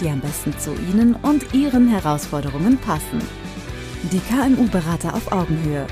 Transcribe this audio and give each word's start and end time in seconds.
die 0.00 0.08
am 0.08 0.20
besten 0.20 0.56
zu 0.58 0.72
Ihnen 0.74 1.14
und 1.14 1.54
Ihren 1.54 1.88
Herausforderungen 1.88 2.78
passen. 2.78 3.20
Die 4.12 4.20
KMU-Berater 4.20 5.14
auf 5.14 5.32
Augenhöhe. 5.32 5.86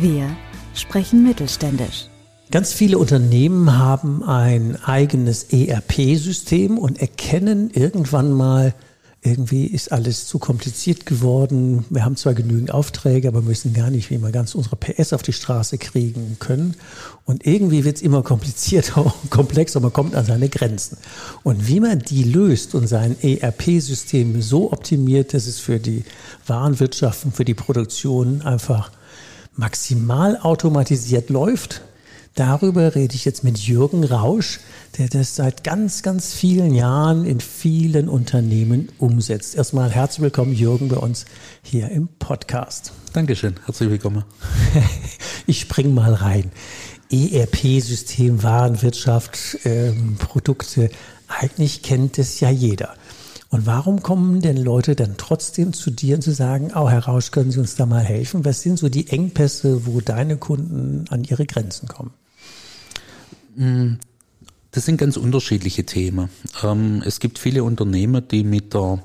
Wir 0.00 0.28
sprechen 0.74 1.22
mittelständisch. 1.22 2.08
Ganz 2.50 2.72
viele 2.72 2.98
Unternehmen 2.98 3.76
haben 3.76 4.22
ein 4.22 4.76
eigenes 4.82 5.44
ERP-System 5.52 6.78
und 6.78 6.98
erkennen 6.98 7.70
irgendwann 7.70 8.32
mal, 8.32 8.74
irgendwie 9.20 9.66
ist 9.66 9.90
alles 9.90 10.26
zu 10.26 10.38
kompliziert 10.38 11.04
geworden. 11.04 11.84
Wir 11.90 12.04
haben 12.04 12.16
zwar 12.16 12.34
genügend 12.34 12.70
Aufträge, 12.72 13.26
aber 13.26 13.46
wissen 13.46 13.74
gar 13.74 13.90
nicht, 13.90 14.10
wie 14.10 14.18
wir 14.18 14.30
ganz 14.30 14.54
unsere 14.54 14.76
PS 14.76 15.12
auf 15.12 15.22
die 15.22 15.32
Straße 15.32 15.76
kriegen 15.76 16.36
können. 16.38 16.76
Und 17.24 17.44
irgendwie 17.44 17.84
wird 17.84 17.96
es 17.96 18.02
immer 18.02 18.22
komplizierter 18.22 19.04
und 19.22 19.30
komplexer, 19.30 19.80
man 19.80 19.92
kommt 19.92 20.14
an 20.14 20.24
seine 20.24 20.48
Grenzen. 20.48 20.98
Und 21.42 21.66
wie 21.66 21.80
man 21.80 21.98
die 21.98 22.22
löst 22.22 22.76
und 22.76 22.86
sein 22.86 23.16
ERP-System 23.20 24.40
so 24.40 24.72
optimiert, 24.72 25.34
dass 25.34 25.46
es 25.46 25.58
für 25.58 25.80
die 25.80 26.04
Warenwirtschaft 26.46 27.24
und 27.24 27.34
für 27.34 27.44
die 27.44 27.54
Produktion 27.54 28.42
einfach 28.42 28.92
maximal 29.56 30.38
automatisiert 30.40 31.28
läuft, 31.28 31.82
Darüber 32.38 32.94
rede 32.94 33.16
ich 33.16 33.24
jetzt 33.24 33.42
mit 33.42 33.58
Jürgen 33.58 34.04
Rausch, 34.04 34.60
der 34.96 35.08
das 35.08 35.34
seit 35.34 35.64
ganz, 35.64 36.04
ganz 36.04 36.32
vielen 36.32 36.72
Jahren 36.72 37.24
in 37.24 37.40
vielen 37.40 38.08
Unternehmen 38.08 38.90
umsetzt. 38.98 39.56
Erstmal 39.56 39.90
herzlich 39.90 40.22
willkommen, 40.22 40.52
Jürgen, 40.52 40.86
bei 40.86 40.98
uns 40.98 41.26
hier 41.64 41.88
im 41.88 42.06
Podcast. 42.20 42.92
Dankeschön, 43.12 43.56
herzlich 43.64 43.90
willkommen. 43.90 44.22
ich 45.48 45.62
spring 45.62 45.92
mal 45.94 46.14
rein. 46.14 46.52
ERP-System, 47.10 48.40
Warenwirtschaft, 48.44 49.58
ähm, 49.64 50.14
Produkte, 50.20 50.90
eigentlich 51.26 51.82
kennt 51.82 52.20
es 52.20 52.38
ja 52.38 52.50
jeder. 52.50 52.94
Und 53.50 53.66
warum 53.66 54.00
kommen 54.00 54.42
denn 54.42 54.58
Leute 54.58 54.94
dann 54.94 55.16
trotzdem 55.16 55.72
zu 55.72 55.90
dir 55.90 56.14
und 56.14 56.22
zu 56.22 56.30
sagen, 56.30 56.70
oh 56.76 56.88
Herr 56.88 57.06
Rausch, 57.06 57.32
können 57.32 57.50
Sie 57.50 57.58
uns 57.58 57.74
da 57.74 57.84
mal 57.84 58.04
helfen? 58.04 58.44
Was 58.44 58.62
sind 58.62 58.78
so 58.78 58.88
die 58.88 59.08
Engpässe, 59.08 59.86
wo 59.86 60.00
deine 60.00 60.36
Kunden 60.36 61.06
an 61.08 61.24
ihre 61.24 61.44
Grenzen 61.44 61.88
kommen? 61.88 62.12
Mm, 63.58 63.98
das 64.70 64.84
sind 64.84 64.98
ganz 64.98 65.16
unterschiedliche 65.16 65.84
Themen. 65.84 66.28
Ähm, 66.62 67.02
es 67.04 67.18
gibt 67.18 67.38
viele 67.38 67.64
Unternehmer, 67.64 68.20
die 68.20 68.44
mit 68.44 68.72
der 68.72 69.02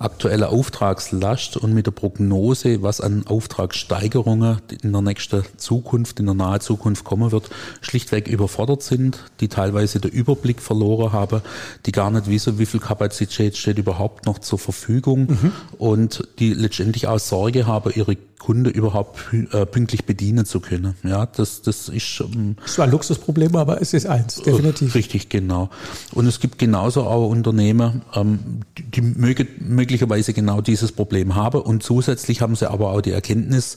aktuellen 0.00 0.44
Auftragslast 0.44 1.58
und 1.58 1.74
mit 1.74 1.86
der 1.86 1.90
Prognose, 1.90 2.82
was 2.82 3.02
an 3.02 3.26
Auftragssteigerungen 3.26 4.60
in 4.82 4.92
der 4.92 5.02
nächsten 5.02 5.42
Zukunft, 5.58 6.18
in 6.20 6.26
der 6.26 6.34
nahen 6.34 6.60
Zukunft 6.60 7.04
kommen 7.04 7.30
wird, 7.32 7.50
schlichtweg 7.82 8.26
überfordert 8.26 8.82
sind, 8.82 9.30
die 9.40 9.48
teilweise 9.48 10.00
den 10.00 10.10
Überblick 10.10 10.62
verloren 10.62 11.12
haben, 11.12 11.42
die 11.84 11.92
gar 11.92 12.10
nicht 12.10 12.28
wissen, 12.28 12.58
wie 12.58 12.66
viel 12.66 12.80
Kapazität 12.80 13.58
steht 13.58 13.76
überhaupt 13.76 14.24
noch 14.24 14.38
zur 14.38 14.58
Verfügung 14.58 15.26
mhm. 15.28 15.52
und 15.76 16.26
die 16.38 16.54
letztendlich 16.54 17.06
auch 17.06 17.18
Sorge 17.18 17.66
haben, 17.66 17.92
ihre 17.94 18.16
Kunde 18.40 18.70
überhaupt 18.70 19.20
äh, 19.52 19.66
pünktlich 19.66 20.06
bedienen 20.06 20.46
zu 20.46 20.60
können. 20.60 20.94
Ja, 21.04 21.26
das, 21.26 21.60
das 21.60 21.90
ist. 21.90 22.20
Ähm, 22.20 22.56
das 22.62 22.78
war 22.78 22.86
ein 22.86 22.90
Luxusproblem, 22.90 23.54
aber 23.54 23.80
es 23.82 23.92
ist 23.92 24.06
eins, 24.06 24.36
definitiv. 24.36 24.94
Richtig, 24.94 25.28
genau. 25.28 25.68
Und 26.12 26.26
es 26.26 26.40
gibt 26.40 26.58
genauso 26.58 27.04
auch 27.04 27.28
Unternehmen, 27.28 28.00
ähm, 28.14 28.62
die 28.78 29.02
möge, 29.02 29.46
möglicherweise 29.90 30.32
genau 30.32 30.60
dieses 30.60 30.92
Problem 30.92 31.34
haben. 31.34 31.60
Und 31.60 31.82
zusätzlich 31.82 32.40
haben 32.40 32.54
sie 32.54 32.70
aber 32.70 32.92
auch 32.92 33.00
die 33.00 33.10
Erkenntnis, 33.10 33.76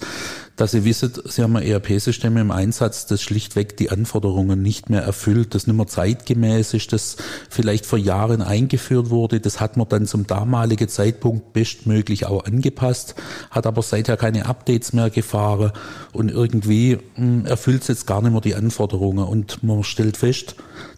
dass 0.56 0.72
sie 0.72 0.85
wissen, 0.85 1.12
sie 1.25 1.41
haben 1.41 1.56
ein 1.56 1.63
ERP-System 1.63 2.38
im 2.38 2.51
Einsatz, 2.51 3.07
das 3.07 3.24
schlichtweg 3.24 3.75
die 3.78 3.90
Anforderungen 3.90 4.62
nicht 4.62 4.91
mehr 4.91 5.01
erfüllt, 5.01 5.56
das 5.56 5.66
nicht 5.66 5.75
mehr 5.75 5.88
zeitgemäß 5.88 6.75
ist, 6.75 6.94
das 6.94 7.18
vielleicht 7.50 7.88
vor 7.88 7.97
Jahren 7.97 8.44
eingeführt 8.44 9.09
wurde. 9.09 9.40
Das 9.40 9.59
hat 9.59 9.75
man 9.75 9.90
dann 9.90 10.06
zum 10.06 10.28
damaligen 10.28 10.88
Zeitpunkt 10.88 11.53
bestmöglich 11.53 12.28
auch 12.28 12.45
angepasst, 12.45 13.16
hat 13.50 13.66
aber 13.66 13.81
seither 13.81 14.16
keine 14.16 14.45
Updates 14.45 14.94
mehr 14.94 15.09
gefahren 15.09 15.72
und 16.12 16.30
irgendwie 16.30 17.00
hm, 17.16 17.47
erfüllt 17.47 17.81
es 17.81 17.88
jetzt 17.88 18.06
gar 18.06 18.22
nicht 18.22 18.31
mehr 18.31 18.41
die 18.41 18.53
Anforderungen. 18.53 19.25
Und 19.25 19.63
man 19.63 19.84
stellt 19.84 20.18
fest, 20.18 20.56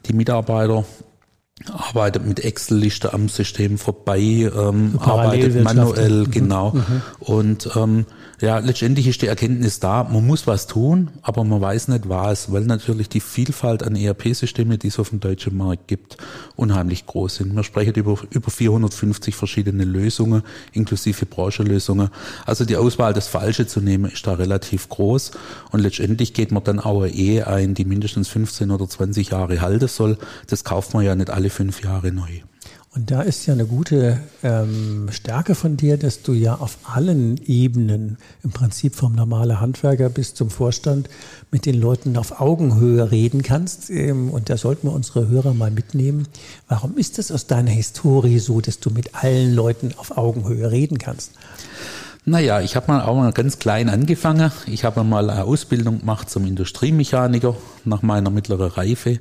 die 0.08 0.14
Mitarbeiter 0.14 0.84
arbeitet 1.72 2.26
mit 2.26 2.44
Excel-Liste 2.44 3.14
am 3.14 3.30
System 3.30 3.78
vorbei, 3.78 4.20
ähm, 4.20 5.00
arbeitet 5.00 5.64
manuell, 5.64 6.26
mhm. 6.26 6.32
genau. 6.32 6.72
Mhm. 6.74 7.02
Und 7.20 7.70
ähm, 7.78 8.06
ja, 8.42 8.60
letztendlich 8.60 9.08
ist 9.08 9.22
die 9.22 9.28
Erkenntnis 9.28 9.80
da, 9.80 10.04
man 10.04 10.28
muss 10.28 10.46
was 10.46 10.68
tun, 10.68 11.12
aber 11.22 11.46
man 11.46 11.62
weiß 11.62 11.88
nicht 11.88 12.10
was, 12.10 12.52
weil 12.52 12.66
natürlich 12.66 13.08
die 13.08 13.22
Vielfalt 13.22 13.84
an 13.84 13.96
ERP-Systemen, 13.96 14.78
die 14.78 14.88
es 14.88 15.00
auf 15.00 15.10
dem 15.10 15.22
deutschen 15.22 15.56
Markt 15.56 15.88
gibt, 15.88 16.18
unheimlich 16.58 17.06
groß 17.06 17.36
sind. 17.36 17.56
Wir 17.56 17.64
sprechen 17.64 17.94
über, 17.94 18.18
über 18.32 18.52
450 18.52 19.34
verschiedene 19.34 19.86
Lösungen, 19.86 20.44
inklusive 20.74 21.26
Branchenlösungen. 21.26 22.10
Also 22.46 22.66
die 22.66 22.76
Auswahl, 22.76 23.14
das 23.14 23.30
Falsche 23.30 23.68
zu 23.68 23.80
nehmen, 23.80 24.12
ist 24.12 24.28
da 24.28 24.34
relativ 24.34 24.90
groß. 24.90 25.32
Und 25.72 25.80
letztendlich 25.80 26.34
geht 26.34 26.52
man 26.52 26.64
dann 26.66 26.82
auch 26.82 27.04
eine 27.04 27.14
Ehe 27.14 27.48
ein, 27.48 27.74
die 27.74 27.86
mindestens 27.86 28.28
15 28.28 28.70
oder 28.72 28.88
20 28.90 29.30
Jahre 29.30 29.62
halten 29.62 29.88
soll. 29.88 30.18
Das 30.48 30.66
kauft 30.66 30.94
man 30.94 31.06
ja 31.06 31.16
nicht 31.16 31.30
alle 31.30 31.45
fünf 31.50 31.84
Jahre 31.84 32.12
neu. 32.12 32.42
Und 32.96 33.12
da 33.12 33.22
ist 33.22 33.46
ja 33.46 33.54
eine 33.54 33.66
gute 33.66 34.22
ähm, 34.42 35.10
Stärke 35.12 35.54
von 35.54 35.76
dir, 35.76 35.98
dass 35.98 36.22
du 36.22 36.32
ja 36.32 36.56
auf 36.56 36.78
allen 36.86 37.38
Ebenen, 37.46 38.18
im 38.42 38.52
Prinzip 38.52 38.96
vom 38.96 39.14
normalen 39.14 39.60
Handwerker 39.60 40.08
bis 40.08 40.34
zum 40.34 40.50
Vorstand, 40.50 41.10
mit 41.52 41.66
den 41.66 41.76
Leuten 41.76 42.16
auf 42.16 42.40
Augenhöhe 42.40 43.12
reden 43.12 43.42
kannst. 43.42 43.90
Ähm, 43.90 44.30
und 44.30 44.50
da 44.50 44.56
sollten 44.56 44.88
wir 44.88 44.94
unsere 44.94 45.28
Hörer 45.28 45.54
mal 45.54 45.72
mitnehmen. 45.72 46.30
Warum 46.70 46.98
ist 46.98 47.18
das 47.18 47.34
aus 47.34 47.48
deiner 47.48 47.72
Historie 47.72 48.40
so, 48.40 48.62
dass 48.62 48.80
du 48.80 48.90
mit 48.90 49.14
allen 49.14 49.54
Leuten 49.54 49.94
auf 49.98 50.18
Augenhöhe 50.18 50.72
reden 50.72 50.98
kannst? 50.98 51.34
Naja, 52.24 52.62
ich 52.62 52.78
habe 52.78 52.88
mal 52.88 53.02
auch 53.02 53.16
mal 53.16 53.34
ganz 53.34 53.60
klein 53.60 53.90
angefangen. 53.90 54.52
Ich 54.68 54.86
habe 54.86 55.04
mal 55.04 55.30
eine 55.30 55.44
Ausbildung 55.44 56.00
gemacht 56.00 56.30
zum 56.30 56.46
Industriemechaniker 56.48 57.58
nach 57.84 58.04
meiner 58.04 58.30
mittleren 58.30 58.72
Reife 58.72 59.20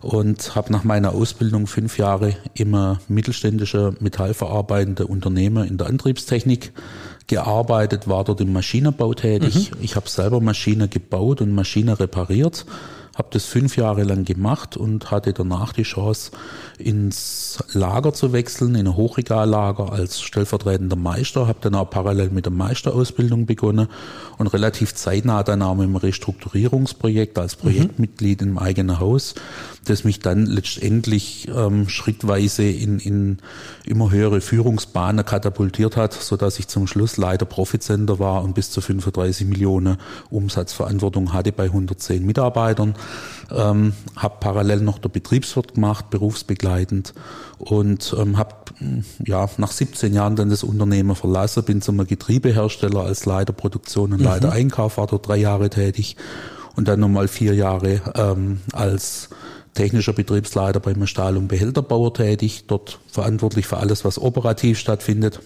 und 0.00 0.54
habe 0.54 0.72
nach 0.72 0.84
meiner 0.84 1.12
Ausbildung 1.12 1.66
fünf 1.66 1.98
Jahre 1.98 2.36
immer 2.54 3.00
mittelständische 3.08 3.94
metallverarbeitende 4.00 5.06
Unternehmer 5.06 5.66
in 5.66 5.78
der 5.78 5.88
Antriebstechnik 5.88 6.72
gearbeitet, 7.26 8.08
war 8.08 8.24
dort 8.24 8.40
im 8.40 8.52
Maschinenbau 8.52 9.14
tätig. 9.14 9.70
Mhm. 9.70 9.78
Ich 9.82 9.96
habe 9.96 10.08
selber 10.08 10.40
Maschine 10.40 10.88
gebaut 10.88 11.40
und 11.40 11.54
Maschine 11.54 12.00
repariert 12.00 12.66
habe 13.20 13.28
das 13.32 13.44
fünf 13.44 13.76
Jahre 13.76 14.02
lang 14.02 14.24
gemacht 14.24 14.78
und 14.78 15.10
hatte 15.10 15.34
danach 15.34 15.74
die 15.74 15.82
Chance, 15.82 16.30
ins 16.78 17.62
Lager 17.74 18.14
zu 18.14 18.32
wechseln, 18.32 18.74
in 18.74 18.88
ein 18.88 18.96
Hochregallager 18.96 19.92
als 19.92 20.22
stellvertretender 20.22 20.96
Meister, 20.96 21.46
habe 21.46 21.58
dann 21.60 21.74
auch 21.74 21.90
parallel 21.90 22.30
mit 22.30 22.46
der 22.46 22.52
Meisterausbildung 22.52 23.44
begonnen 23.44 23.88
und 24.38 24.46
relativ 24.46 24.94
zeitnah 24.94 25.42
dann 25.42 25.60
auch 25.60 25.74
mit 25.74 25.84
dem 25.84 25.96
Restrukturierungsprojekt 25.96 27.38
als 27.38 27.56
mhm. 27.56 27.60
Projektmitglied 27.60 28.40
mhm. 28.40 28.48
im 28.48 28.58
eigenen 28.58 28.98
Haus, 28.98 29.34
das 29.84 30.04
mich 30.04 30.20
dann 30.20 30.46
letztendlich 30.46 31.48
ähm, 31.54 31.88
schrittweise 31.90 32.62
in, 32.62 32.98
in 33.00 33.38
immer 33.84 34.10
höhere 34.10 34.40
Führungsbahnen 34.40 35.26
katapultiert 35.26 35.98
hat, 35.98 36.14
so 36.14 36.38
dass 36.38 36.58
ich 36.58 36.68
zum 36.68 36.86
Schluss 36.86 37.18
Leiter 37.18 37.44
Profitcenter 37.44 38.18
war 38.18 38.42
und 38.42 38.54
bis 38.54 38.70
zu 38.70 38.80
35 38.80 39.46
Millionen 39.46 39.98
Umsatzverantwortung 40.30 41.34
hatte 41.34 41.52
bei 41.52 41.64
110 41.64 42.24
Mitarbeitern 42.24 42.94
ähm, 43.54 43.92
habe 44.16 44.36
parallel 44.40 44.80
noch 44.80 44.98
der 44.98 45.08
Betriebswirt 45.08 45.74
gemacht, 45.74 46.10
berufsbegleitend. 46.10 47.14
Und 47.58 48.14
ähm, 48.18 48.38
habe 48.38 48.54
ja 49.24 49.48
nach 49.58 49.72
17 49.72 50.14
Jahren 50.14 50.36
dann 50.36 50.50
das 50.50 50.62
Unternehmen 50.62 51.14
verlassen, 51.14 51.64
bin 51.64 51.82
zum 51.82 52.06
Getriebehersteller 52.06 53.00
als 53.00 53.26
Leiter 53.26 53.52
Produktion 53.52 54.12
und 54.12 54.20
Leiter 54.20 54.48
mhm. 54.48 54.54
Einkauf, 54.54 54.96
war 54.98 55.06
dort 55.06 55.28
drei 55.28 55.36
Jahre 55.36 55.70
tätig. 55.70 56.16
Und 56.76 56.88
dann 56.88 57.00
nochmal 57.00 57.28
vier 57.28 57.54
Jahre 57.54 58.00
ähm, 58.14 58.60
als 58.72 59.28
technischer 59.74 60.12
Betriebsleiter 60.12 60.80
beim 60.80 61.06
Stahl- 61.06 61.36
und 61.36 61.48
Behälterbauer 61.48 62.14
tätig, 62.14 62.64
dort 62.66 63.00
verantwortlich 63.06 63.66
für 63.66 63.78
alles, 63.78 64.04
was 64.04 64.18
operativ 64.18 64.78
stattfindet. 64.78 65.40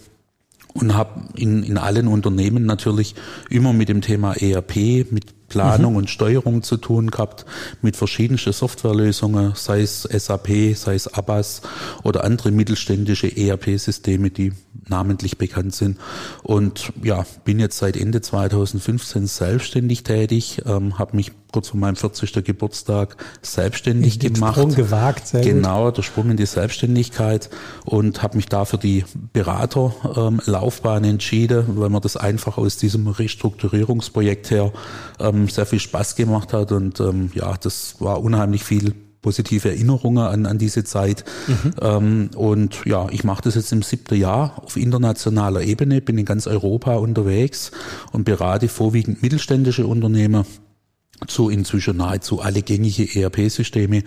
Und 0.72 0.94
habe 0.96 1.20
in, 1.36 1.62
in 1.62 1.78
allen 1.78 2.08
Unternehmen 2.08 2.66
natürlich 2.66 3.14
immer 3.48 3.72
mit 3.72 3.88
dem 3.88 4.00
Thema 4.00 4.34
ERP, 4.34 5.10
mit 5.12 5.26
Planung 5.48 5.92
mhm. 5.92 5.98
und 5.98 6.10
Steuerung 6.10 6.62
zu 6.62 6.76
tun 6.76 7.10
gehabt, 7.10 7.44
mit 7.82 7.96
verschiedensten 7.96 8.52
Softwarelösungen, 8.52 9.52
sei 9.54 9.82
es 9.82 10.02
SAP, 10.02 10.76
sei 10.76 10.94
es 10.94 11.08
Abbas 11.08 11.62
oder 12.02 12.24
andere 12.24 12.50
mittelständische 12.50 13.34
ERP-Systeme, 13.34 14.30
die 14.30 14.52
namentlich 14.88 15.38
bekannt 15.38 15.74
sind. 15.74 15.98
Und 16.42 16.92
ja, 17.02 17.26
bin 17.44 17.60
jetzt 17.60 17.78
seit 17.78 17.96
Ende 17.96 18.20
2015 18.20 19.26
selbstständig 19.26 20.02
tätig, 20.02 20.62
ähm, 20.66 20.98
habe 20.98 21.16
mich 21.16 21.32
kurz 21.54 21.68
vor 21.68 21.78
meinem 21.78 21.94
40. 21.94 22.44
Geburtstag 22.44 23.16
selbstständig 23.40 24.18
den 24.18 24.34
gemacht. 24.34 24.56
Sprung 24.56 24.74
gewagt, 24.74 25.28
sehr 25.28 25.40
Genau, 25.40 25.92
der 25.92 26.02
Sprung 26.02 26.32
in 26.32 26.36
die 26.36 26.46
Selbstständigkeit 26.46 27.48
und 27.84 28.24
habe 28.24 28.36
mich 28.36 28.46
da 28.46 28.64
für 28.64 28.76
die 28.76 29.04
Beraterlaufbahn 29.32 31.04
ähm, 31.04 31.10
entschieden, 31.10 31.64
weil 31.76 31.90
mir 31.90 32.00
das 32.00 32.16
einfach 32.16 32.58
aus 32.58 32.76
diesem 32.76 33.06
Restrukturierungsprojekt 33.06 34.50
her 34.50 34.72
ähm, 35.20 35.48
sehr 35.48 35.64
viel 35.64 35.78
Spaß 35.78 36.16
gemacht 36.16 36.52
hat 36.52 36.72
und 36.72 36.98
ähm, 36.98 37.30
ja, 37.34 37.54
das 37.56 38.00
war 38.00 38.20
unheimlich 38.20 38.64
viel 38.64 38.92
positive 39.22 39.70
Erinnerungen 39.70 40.26
an, 40.26 40.44
an 40.46 40.58
diese 40.58 40.82
Zeit. 40.82 41.24
Mhm. 41.46 41.70
Ähm, 41.80 42.30
und 42.36 42.84
ja, 42.84 43.06
ich 43.10 43.22
mache 43.22 43.42
das 43.42 43.54
jetzt 43.54 43.72
im 43.72 43.82
siebten 43.82 44.16
Jahr 44.16 44.60
auf 44.62 44.76
internationaler 44.76 45.62
Ebene, 45.62 46.00
bin 46.00 46.18
in 46.18 46.24
ganz 46.26 46.46
Europa 46.46 46.96
unterwegs 46.96 47.70
und 48.12 48.24
berate 48.24 48.68
vorwiegend 48.68 49.22
mittelständische 49.22 49.86
Unternehmen 49.86 50.44
zu 51.26 51.48
inzwischen 51.48 51.96
nahezu 51.96 52.40
alle 52.40 52.62
gängige 52.62 53.20
ERP-Systeme 53.20 54.02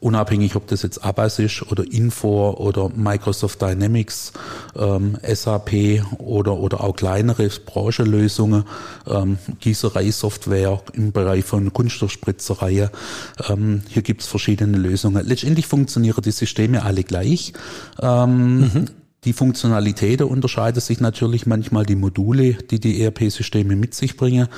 unabhängig 0.00 0.56
ob 0.56 0.66
das 0.66 0.82
jetzt 0.82 1.04
Abbas 1.04 1.38
ist 1.38 1.62
oder 1.70 1.84
Infor 1.90 2.58
oder 2.60 2.88
Microsoft 2.88 3.60
Dynamics, 3.60 4.32
ähm, 4.76 5.16
SAP 5.22 6.02
oder, 6.18 6.56
oder 6.56 6.82
auch 6.82 6.96
kleinere 6.96 7.48
Branchenlösungen, 7.66 8.64
ähm, 9.06 9.38
Gießerei-Software 9.60 10.82
im 10.94 11.12
Bereich 11.12 11.44
von 11.44 11.72
Kunststoffspritzerei. 11.72 12.90
Ähm, 13.48 13.82
hier 13.88 14.02
gibt 14.02 14.22
es 14.22 14.26
verschiedene 14.26 14.78
Lösungen. 14.78 15.24
Letztendlich 15.24 15.66
funktionieren 15.66 16.22
die 16.22 16.32
Systeme 16.32 16.82
alle 16.82 17.04
gleich. 17.04 17.52
Ähm, 18.00 18.60
mhm. 18.60 18.84
Die 19.24 19.34
Funktionalität 19.34 20.22
unterscheidet 20.22 20.82
sich 20.82 20.98
natürlich 20.98 21.44
manchmal 21.44 21.84
die 21.84 21.94
Module, 21.94 22.54
die 22.54 22.80
die 22.80 23.02
ERP-Systeme 23.02 23.76
mit 23.76 23.94
sich 23.94 24.16
bringen. 24.16 24.48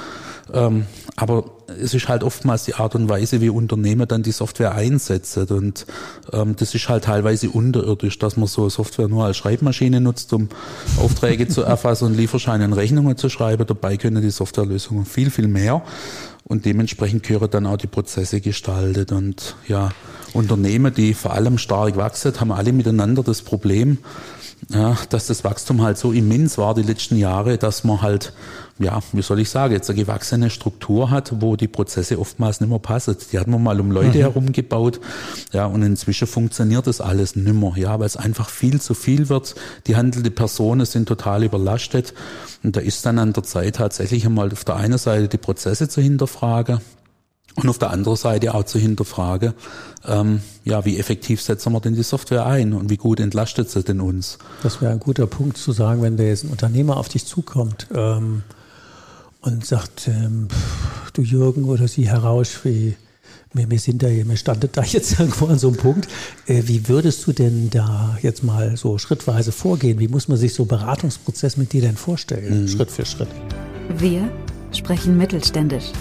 Ähm, 0.53 0.87
aber 1.17 1.45
es 1.81 1.95
ist 1.95 2.09
halt 2.09 2.23
oftmals 2.23 2.65
die 2.65 2.75
Art 2.75 2.95
und 2.95 3.09
Weise, 3.09 3.41
wie 3.41 3.49
Unternehmen 3.49 4.07
dann 4.07 4.23
die 4.23 4.31
Software 4.31 4.73
einsetzen. 4.75 5.49
Und 5.49 5.87
ähm, 6.33 6.55
das 6.57 6.77
ist 6.77 6.89
halt 6.89 7.05
teilweise 7.05 7.51
unterirdisch, 7.51 8.21
dass 8.21 8.37
man 8.37 8.47
so 8.47 8.69
Software 8.69 9.09
nur 9.09 9.25
als 9.25 9.37
Schreibmaschine 9.37 10.01
nutzt, 10.01 10.33
um 10.33 10.49
Aufträge 10.97 11.49
zu 11.49 11.63
erfassen 11.63 12.07
und 12.07 12.17
Lieferscheine 12.17 12.65
und 12.65 12.75
Rechnungen 12.75 13.17
zu 13.17 13.29
schreiben. 13.29 13.67
Dabei 13.67 13.97
können 13.97 14.23
die 14.23 14.31
Softwarelösungen 14.31 15.07
viel, 15.07 15.31
viel 15.31 15.49
mehr. 15.49 15.83
Und 16.45 16.67
dementsprechend 16.67 17.25
gehören 17.25 17.51
dann 17.51 17.67
auch 17.67 17.79
die 17.79 17.89
Prozesse 17.89 18.41
gestaltet. 18.41 19.11
Und 19.11 19.57
ja, 19.67 19.91
Unternehmen, 20.35 20.95
die 20.95 21.15
vor 21.15 21.33
allem 21.33 21.59
stark 21.59 21.97
wachsen, 21.97 22.39
haben 22.39 22.53
alle 22.53 22.73
miteinander 22.73 23.25
das 23.25 23.43
Problem, 23.43 23.99
ja, 24.69 24.97
dass 25.11 25.27
das 25.27 25.45
Wachstum 25.45 25.83
halt 25.83 25.99
so 25.99 26.13
immens 26.13 26.57
war 26.57 26.75
die 26.75 26.83
letzten 26.83 27.17
Jahre, 27.17 27.59
dass 27.59 27.85
man 27.85 28.01
halt, 28.01 28.33
ja, 28.79 29.01
wie 29.13 29.23
soll 29.23 29.41
ich 29.41 29.51
sagen, 29.51 29.75
jetzt 29.75 29.91
eine 29.91 29.99
gewachsene 29.99 30.51
Struktur 30.51 31.11
hat, 31.11 31.41
wo 31.41 31.57
die 31.57 31.69
Prozesse 31.69 32.19
oftmals 32.19 32.61
nicht 32.61 32.71
mehr 32.71 32.79
passen. 32.79 33.17
Die 33.33 33.39
hat 33.39 33.49
man 33.49 33.63
mal 33.63 33.81
um 33.81 33.91
Leute 33.91 34.19
mhm. 34.19 34.23
herum 34.23 34.53
gebaut, 34.53 35.01
ja, 35.53 35.67
und 35.67 35.83
inzwischen 35.83 36.27
funktioniert 36.27 36.87
das 36.87 37.01
alles 37.01 37.35
nicht 37.35 37.53
mehr, 37.53 37.73
ja, 37.77 37.99
weil 37.99 38.07
es 38.07 38.17
einfach 38.17 38.49
viel 38.49 38.81
zu 38.81 38.95
viel 38.95 39.29
wird. 39.29 39.55
Die 39.87 39.97
handelnde 39.97 40.31
Personen 40.31 40.87
sind 40.87 41.09
total 41.09 41.43
überlastet 41.45 42.15
und 42.63 42.77
da 42.77 42.81
ist 42.81 43.05
dann 43.05 43.19
an 43.19 43.33
der 43.33 43.43
Zeit 43.43 43.77
tatsächlich 43.77 44.25
einmal 44.27 44.53
auf 44.53 44.65
der 44.65 44.77
einen 44.77 44.99
Seite 44.99 45.29
die 45.29 45.39
Prozesse 45.39 45.89
zu 45.89 46.01
hinterfragen, 46.01 46.81
und 47.57 47.69
auf 47.69 47.79
der 47.79 47.91
anderen 47.91 48.17
Seite 48.17 48.55
auch 48.55 48.65
zu 48.65 48.79
hinterfragen, 48.79 49.53
ähm, 50.07 50.41
ja, 50.65 50.85
wie 50.85 50.99
effektiv 50.99 51.43
setzen 51.43 51.73
wir 51.73 51.81
denn 51.81 51.95
die 51.95 52.03
Software 52.03 52.47
ein 52.47 52.73
und 52.73 52.91
wie 52.91 52.97
gut 52.97 53.21
entlastet 53.21 53.71
sie 53.71 53.83
denn 53.83 54.01
uns? 54.01 54.39
Das 54.63 54.81
wäre 54.81 54.93
ein 54.93 55.01
guter 55.01 55.27
Punkt 55.27 55.57
zu 55.57 55.73
sagen, 55.73 56.03
wenn 56.03 56.17
da 56.17 56.25
jetzt 56.25 56.45
ein 56.45 56.51
Unternehmer 56.51 56.97
auf 56.97 57.09
dich 57.09 57.27
zukommt 57.27 57.87
ähm, 57.95 58.43
und 59.43 59.67
sagt, 59.67 60.09
ähm, 60.09 60.49
du 61.13 61.23
Jürgen 61.23 61.65
oder 61.65 61.89
sie 61.89 62.09
heraus, 62.09 62.61
wie 62.65 62.97
wir, 63.55 63.71
wir 63.71 63.79
sind 63.79 64.03
da, 64.03 64.09
wir 64.09 64.37
standet 64.37 64.77
da 64.77 64.83
jetzt 64.83 65.19
irgendwo 65.19 65.47
an 65.47 65.59
so 65.59 65.69
einem 65.69 65.77
Punkt. 65.77 66.09
Äh, 66.47 66.63
wie 66.67 66.89
würdest 66.89 67.27
du 67.27 67.33
denn 67.33 67.71
da 67.71 68.19
jetzt 68.23 68.43
mal 68.43 68.77
so 68.77 68.99
schrittweise 68.99 69.53
vorgehen? 69.53 69.99
Wie 69.99 70.09
muss 70.09 70.29
man 70.29 70.39
sich 70.39 70.55
so 70.55 70.65
Beratungsprozess 70.65 71.57
mit 71.57 71.73
dir 71.73 71.83
denn 71.83 71.97
vorstellen, 71.97 72.63
mhm. 72.63 72.69
Schritt 72.69 72.91
für 72.91 73.05
Schritt? 73.05 73.29
Wir 73.99 74.31
sprechen 74.73 75.19
mittelständisch. 75.19 75.93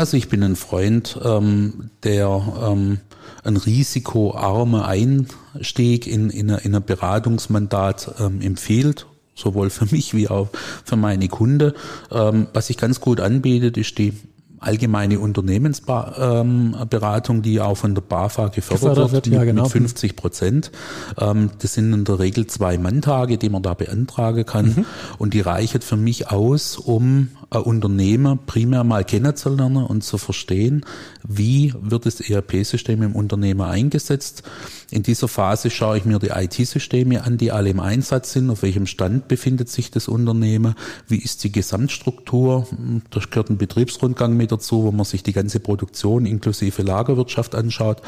Also 0.00 0.16
ich 0.16 0.30
bin 0.30 0.42
ein 0.42 0.56
Freund, 0.56 1.20
ähm, 1.22 1.90
der 2.04 2.42
ähm, 2.62 3.00
ein 3.44 3.58
risikoarmer 3.58 4.88
Einstieg 4.88 6.06
in, 6.06 6.30
in, 6.30 6.50
ein, 6.50 6.60
in 6.60 6.74
ein 6.74 6.82
Beratungsmandat 6.82 8.14
ähm, 8.18 8.40
empfiehlt 8.40 9.04
sowohl 9.34 9.68
für 9.68 9.84
mich 9.94 10.14
wie 10.14 10.28
auch 10.28 10.48
für 10.86 10.96
meine 10.96 11.28
Kunde. 11.28 11.74
Ähm, 12.10 12.46
was 12.54 12.68
sich 12.68 12.78
ganz 12.78 13.02
gut 13.02 13.20
anbietet, 13.20 13.76
ist 13.76 13.98
die 13.98 14.14
allgemeine 14.58 15.20
Unternehmensberatung, 15.20 17.42
die 17.42 17.60
auch 17.60 17.76
von 17.76 17.94
der 17.94 18.00
BAFA 18.00 18.48
gefördert, 18.48 18.96
gefördert 18.96 19.12
wird, 19.12 19.26
ja, 19.26 19.44
genau. 19.44 19.64
mit 19.64 19.72
50 19.72 20.16
Prozent. 20.16 20.70
Ähm, 21.18 21.50
das 21.58 21.74
sind 21.74 21.92
in 21.92 22.04
der 22.04 22.18
Regel 22.18 22.46
zwei 22.46 22.78
Manntage, 22.78 23.36
die 23.36 23.50
man 23.50 23.62
da 23.62 23.74
beantragen 23.74 24.46
kann. 24.46 24.66
Mhm. 24.66 24.86
Und 25.18 25.34
die 25.34 25.40
reichen 25.40 25.82
für 25.82 25.98
mich 25.98 26.30
aus, 26.30 26.78
um 26.78 27.28
ein 27.50 27.62
Unternehmer 27.62 28.36
primär 28.36 28.84
mal 28.84 29.04
kennenzulernen 29.04 29.84
und 29.84 30.04
zu 30.04 30.18
verstehen, 30.18 30.84
wie 31.26 31.74
wird 31.80 32.06
das 32.06 32.20
ERP-System 32.20 33.02
im 33.02 33.16
Unternehmer 33.16 33.68
eingesetzt. 33.68 34.44
In 34.90 35.02
dieser 35.02 35.28
Phase 35.28 35.70
schaue 35.70 35.98
ich 35.98 36.04
mir 36.04 36.18
die 36.18 36.28
IT-Systeme 36.28 37.24
an, 37.24 37.38
die 37.38 37.50
alle 37.50 37.70
im 37.70 37.80
Einsatz 37.80 38.32
sind, 38.32 38.50
auf 38.50 38.62
welchem 38.62 38.86
Stand 38.86 39.28
befindet 39.28 39.68
sich 39.68 39.90
das 39.90 40.06
Unternehmen, 40.08 40.74
wie 41.08 41.18
ist 41.18 41.42
die 41.42 41.50
Gesamtstruktur, 41.52 42.66
da 43.10 43.20
gehört 43.20 43.50
ein 43.50 43.58
Betriebsrundgang 43.58 44.36
mit 44.36 44.52
dazu, 44.52 44.84
wo 44.84 44.92
man 44.92 45.04
sich 45.04 45.22
die 45.22 45.32
ganze 45.32 45.58
Produktion 45.60 46.26
inklusive 46.26 46.82
Lagerwirtschaft 46.82 47.54
anschaut 47.54 48.02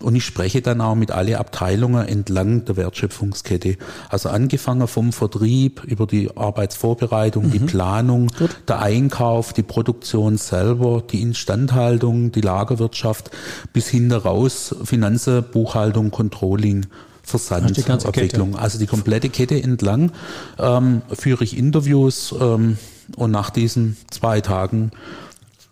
und 0.00 0.14
ich 0.14 0.24
spreche 0.24 0.62
dann 0.62 0.80
auch 0.80 0.94
mit 0.94 1.10
alle 1.10 1.38
Abteilungen 1.38 2.06
entlang 2.06 2.64
der 2.64 2.76
Wertschöpfungskette. 2.76 3.76
Also 4.08 4.28
angefangen 4.28 4.86
vom 4.86 5.12
Vertrieb 5.12 5.82
über 5.84 6.06
die 6.06 6.36
Arbeitsvorbereitung, 6.36 7.46
mhm. 7.46 7.50
die 7.50 7.58
Planung, 7.58 8.28
Gut. 8.38 8.50
der 8.68 8.83
Einkauf, 8.84 9.54
die 9.54 9.62
Produktion 9.62 10.36
selber, 10.36 11.02
die 11.10 11.22
Instandhaltung, 11.22 12.32
die 12.32 12.42
Lagerwirtschaft 12.42 13.30
bis 13.72 13.88
hin 13.88 14.12
raus 14.12 14.76
Finanzen, 14.84 15.42
Buchhaltung, 15.50 16.10
Controlling. 16.10 16.86
Versand, 17.22 17.88
Abwicklung. 17.88 18.54
Also 18.54 18.78
die 18.78 18.86
komplette 18.86 19.30
Kette 19.30 19.54
entlang 19.62 20.12
ähm, 20.58 21.00
führe 21.10 21.42
ich 21.44 21.56
Interviews 21.56 22.34
ähm, 22.38 22.76
und 23.16 23.30
nach 23.30 23.48
diesen 23.48 23.96
zwei 24.10 24.42
Tagen 24.42 24.90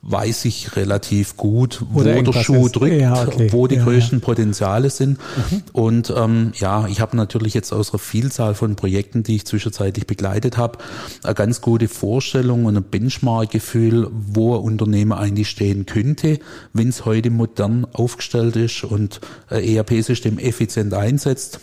weiß 0.02 0.47
ich 0.47 0.75
relativ 0.75 1.37
gut, 1.37 1.85
wo 1.90 2.02
der, 2.02 2.25
Schuh 2.32 2.66
ist. 2.66 2.73
drückt, 2.73 3.00
ja, 3.00 3.23
okay. 3.23 3.49
wo 3.52 3.68
die 3.68 3.76
ja, 3.76 3.85
größten 3.85 4.18
ja. 4.18 4.25
Potenziale 4.25 4.90
sind. 4.90 5.18
Mhm. 5.50 5.62
Und 5.73 6.12
ähm, 6.16 6.52
ja, 6.56 6.88
ich 6.88 7.00
habe 7.00 7.16
natürlich 7.16 7.54
jetzt 7.54 7.73
aus 7.73 7.90
einer 7.90 8.00
Vielzahl 8.00 8.54
von 8.54 8.75
Projekten, 8.75 9.23
die 9.23 9.37
ich 9.37 9.47
zwischenzeitlich 9.47 10.09
begleitet 10.09 10.56
habe, 10.56 10.78
eine 11.23 11.35
ganz 11.35 11.61
gute 11.61 11.87
Vorstellung 11.87 12.64
und 12.64 12.76
ein 12.76 12.82
Benchmark-Gefühl, 12.82 14.09
wo 14.11 14.56
ein 14.56 14.62
Unternehmen 14.62 15.12
eigentlich 15.12 15.49
stehen 15.49 15.87
könnte, 15.87 16.40
wenn 16.73 16.88
es 16.88 17.04
heute 17.04 17.30
modern 17.30 17.87
aufgestellt 17.92 18.56
ist 18.56 18.82
und 18.82 19.21
ERP-System 19.50 20.38
effizient 20.38 20.94
einsetzt 20.94 21.61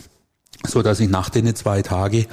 so 0.66 0.82
dass 0.82 1.00
ich 1.00 1.08
nach 1.08 1.30
den 1.30 1.54
zwei 1.54 1.80
Tagen 1.82 2.26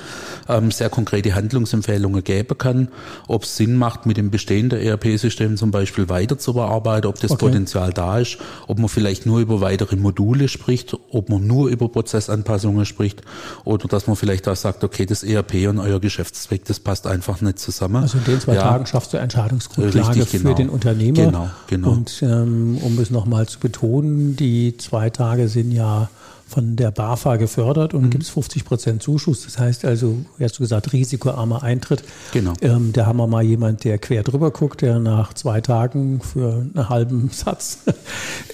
ähm, 0.49 0.71
sehr 0.71 0.89
konkrete 0.89 1.33
Handlungsempfehlungen 1.33 2.23
geben 2.23 2.57
kann, 2.57 2.89
ob 3.27 3.43
es 3.43 3.55
Sinn 3.55 3.75
macht, 3.75 4.05
mit 4.05 4.17
dem 4.17 4.31
bestehenden 4.31 4.79
ERP-System 4.79 5.55
zum 5.55 5.71
Beispiel 5.71 6.09
weiter 6.09 6.37
zu 6.37 6.53
bearbeiten, 6.53 7.07
ob 7.07 7.19
das 7.19 7.31
okay. 7.31 7.45
Potenzial 7.45 7.93
da 7.93 8.19
ist, 8.19 8.37
ob 8.67 8.79
man 8.79 8.89
vielleicht 8.89 9.25
nur 9.25 9.39
über 9.39 9.61
weitere 9.61 9.95
Module 9.95 10.49
spricht, 10.49 10.95
ob 11.11 11.29
man 11.29 11.47
nur 11.47 11.69
über 11.69 11.87
Prozessanpassungen 11.87 12.85
spricht 12.85 13.21
oder 13.63 13.87
dass 13.87 14.07
man 14.07 14.15
vielleicht 14.17 14.47
auch 14.47 14.55
sagt, 14.55 14.83
okay, 14.83 15.05
das 15.05 15.23
ERP 15.23 15.69
und 15.69 15.79
euer 15.79 15.99
Geschäftszweck, 15.99 16.65
das 16.65 16.79
passt 16.79 17.07
einfach 17.07 17.39
nicht 17.41 17.59
zusammen. 17.59 18.03
Also 18.03 18.17
in 18.17 18.25
den 18.25 18.41
zwei 18.41 18.55
ja. 18.55 18.63
Tagen 18.63 18.85
schaffst 18.87 19.13
du 19.13 19.17
Entscheidungsgrundlage 19.17 20.09
Richtig, 20.09 20.31
genau. 20.31 20.49
für 20.49 20.55
den 20.55 20.69
Unternehmer. 20.69 21.25
Genau, 21.25 21.49
genau. 21.67 21.91
Und 21.91 22.21
ähm, 22.23 22.77
um 22.81 22.99
es 22.99 23.09
nochmal 23.09 23.47
zu 23.47 23.59
betonen, 23.59 24.35
die 24.35 24.75
zwei 24.77 25.09
Tage 25.09 25.47
sind 25.47 25.71
ja 25.71 26.09
von 26.47 26.77
der 26.77 26.91
BAFA 26.91 27.35
gefördert 27.35 27.93
und 27.93 28.03
mhm. 28.03 28.09
gibt 28.09 28.23
es 28.23 28.29
50 28.29 28.63
Prozent 28.63 29.03
Zuschuss. 29.03 29.43
Das 29.43 29.59
heißt 29.59 29.83
also, 29.83 30.17
wie 30.37 30.45
hast 30.45 30.57
du 30.57 30.63
gesagt, 30.63 30.93
risikoarmer 30.93 31.61
Eintritt. 31.61 32.03
Genau. 32.31 32.53
Ähm, 32.61 32.93
da 32.93 33.05
haben 33.05 33.17
wir 33.17 33.27
mal 33.27 33.43
jemand, 33.43 33.83
der 33.83 33.97
quer 33.97 34.23
drüber 34.23 34.51
guckt, 34.51 34.81
der 34.81 34.99
nach 34.99 35.33
zwei 35.33 35.59
Tagen 35.59 36.21
für 36.21 36.65
einen 36.73 36.89
halben 36.89 37.29
Satz 37.33 37.79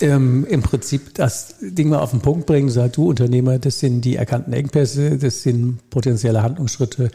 ähm, 0.01 0.45
im 0.49 0.63
Prinzip 0.63 1.13
das 1.13 1.55
Ding 1.61 1.89
mal 1.89 1.99
auf 1.99 2.11
den 2.11 2.21
Punkt 2.21 2.47
bringt 2.47 2.69
und 2.69 2.73
sagt, 2.73 2.97
du 2.97 3.07
Unternehmer, 3.07 3.59
das 3.59 3.79
sind 3.79 4.01
die 4.01 4.15
erkannten 4.15 4.53
Engpässe, 4.53 5.17
das 5.17 5.43
sind 5.43 5.89
potenzielle 5.91 6.41
Handlungsschritte 6.41 7.11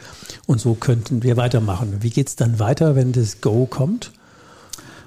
und 0.47 0.61
so 0.61 0.75
könnten 0.75 1.23
wir 1.23 1.35
weitermachen. 1.35 1.97
Wie 1.99 2.09
geht 2.09 2.29
es 2.29 2.35
dann 2.37 2.59
weiter, 2.59 2.95
wenn 2.95 3.11
das 3.11 3.41
Go 3.41 3.65
kommt? 3.65 4.11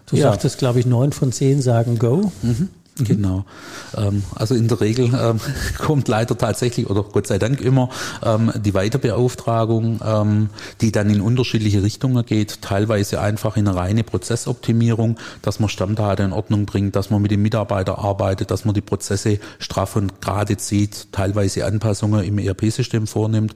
Du 0.07 0.17
ja. 0.17 0.31
sagtest, 0.31 0.59
glaube 0.59 0.81
ich, 0.81 0.87
neun 0.87 1.13
von 1.13 1.33
zehn 1.33 1.63
sagen 1.63 1.99
Go. 1.99 2.31
Mhm. 2.43 2.69
Mhm. 2.99 3.05
Genau. 3.05 3.45
Ähm, 3.97 4.23
also 4.35 4.55
in 4.55 4.69
der 4.69 4.81
Regel 4.81 5.07
ähm, 5.19 5.41
kommt 5.79 6.09
leider 6.09 6.37
tatsächlich 6.37 6.91
oder 6.91 7.03
Gott 7.03 7.27
sei 7.27 7.39
Dank 7.39 7.61
immer 7.61 7.89
ähm, 8.23 8.53
die 8.55 8.75
Weiterbeauftragung, 8.75 10.01
ähm, 10.05 10.51
die 10.81 10.93
dann 10.93 11.09
in 11.09 11.21
unterschiedliche 11.21 11.83
Richtungen 11.83 12.25
geht. 12.27 12.61
Teilweise 12.61 13.21
einfach 13.21 13.57
in 13.57 13.67
eine 13.67 13.77
reine 13.77 14.05
Prozessoptimierung, 14.05 15.17
dass 15.41 15.59
man 15.59 15.69
Stammdaten 15.69 16.27
in 16.27 16.33
Ordnung 16.33 16.67
bringt, 16.67 16.95
dass 16.95 17.11
man 17.11 17.23
mit 17.23 17.31
den 17.31 17.43
Mitarbeitern 17.43 17.97
arbeitet, 17.97 18.51
dass 18.51 18.65
man 18.65 18.75
die 18.75 18.81
Prozesse 18.83 19.39
straff 19.59 19.97
und 19.97 20.21
gerade 20.21 20.57
zieht, 20.57 21.09
teilweise 21.13 21.65
Anpassungen 21.65 22.25
im 22.25 22.39
ERP-System 22.39 23.07
vornimmt 23.07 23.55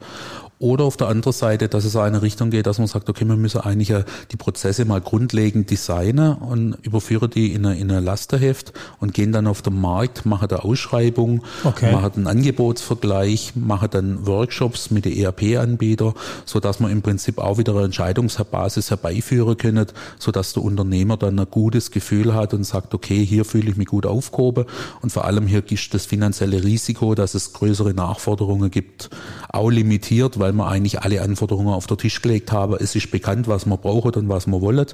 oder 0.58 0.84
auf 0.84 0.96
der 0.96 1.08
anderen 1.08 1.34
Seite, 1.34 1.68
dass 1.68 1.84
es 1.84 1.96
eine 1.96 2.22
Richtung 2.22 2.50
geht, 2.50 2.66
dass 2.66 2.78
man 2.78 2.86
sagt, 2.86 3.10
okay, 3.10 3.26
wir 3.26 3.36
müssen 3.36 3.60
eigentlich 3.60 3.92
die 4.30 4.36
Prozesse 4.36 4.86
mal 4.86 5.02
grundlegend 5.02 5.70
designen 5.70 6.34
und 6.34 6.76
überführen 6.82 7.30
die 7.30 7.52
in 7.52 7.66
ein 7.66 8.04
Lasterheft 8.04 8.72
und 8.98 9.12
gehen 9.12 9.32
dann 9.32 9.46
auf 9.46 9.60
den 9.60 9.78
Markt, 9.78 10.24
machen 10.24 10.48
da 10.48 10.56
Ausschreibung, 10.56 11.42
okay. 11.64 11.92
machen 11.92 12.12
einen 12.16 12.26
Angebotsvergleich, 12.26 13.52
machen 13.54 13.88
dann 13.90 14.26
Workshops 14.26 14.90
mit 14.90 15.04
den 15.04 15.16
ERP-Anbietern, 15.18 16.14
so 16.46 16.58
dass 16.58 16.80
man 16.80 16.90
im 16.90 17.02
Prinzip 17.02 17.38
auch 17.38 17.58
wieder 17.58 17.74
eine 17.74 17.84
Entscheidungsbasis 17.84 18.90
herbeiführen 18.90 19.58
können, 19.58 19.86
so 20.18 20.32
dass 20.32 20.54
der 20.54 20.62
Unternehmer 20.62 21.18
dann 21.18 21.38
ein 21.38 21.46
gutes 21.50 21.90
Gefühl 21.90 22.34
hat 22.34 22.54
und 22.54 22.64
sagt, 22.64 22.94
okay, 22.94 23.24
hier 23.24 23.44
fühle 23.44 23.70
ich 23.70 23.76
mich 23.76 23.88
gut 23.88 24.06
aufgehoben 24.06 24.64
und 25.02 25.10
vor 25.10 25.26
allem 25.26 25.46
hier 25.46 25.62
ist 25.70 25.92
das 25.92 26.06
finanzielle 26.06 26.64
Risiko, 26.64 27.14
dass 27.14 27.34
es 27.34 27.52
größere 27.52 27.92
Nachforderungen 27.92 28.70
gibt, 28.70 29.10
auch 29.48 29.70
limitiert, 29.70 30.38
weil 30.38 30.45
weil 30.46 30.52
wir 30.52 30.68
eigentlich 30.68 31.00
alle 31.00 31.22
Anforderungen 31.22 31.74
auf 31.74 31.88
den 31.88 31.98
Tisch 31.98 32.22
gelegt 32.22 32.52
haben. 32.52 32.76
Es 32.78 32.94
ist 32.94 33.10
bekannt, 33.10 33.48
was 33.48 33.66
man 33.66 33.80
braucht 33.80 34.16
und 34.16 34.28
was 34.28 34.46
man 34.46 34.60
wollen. 34.60 34.86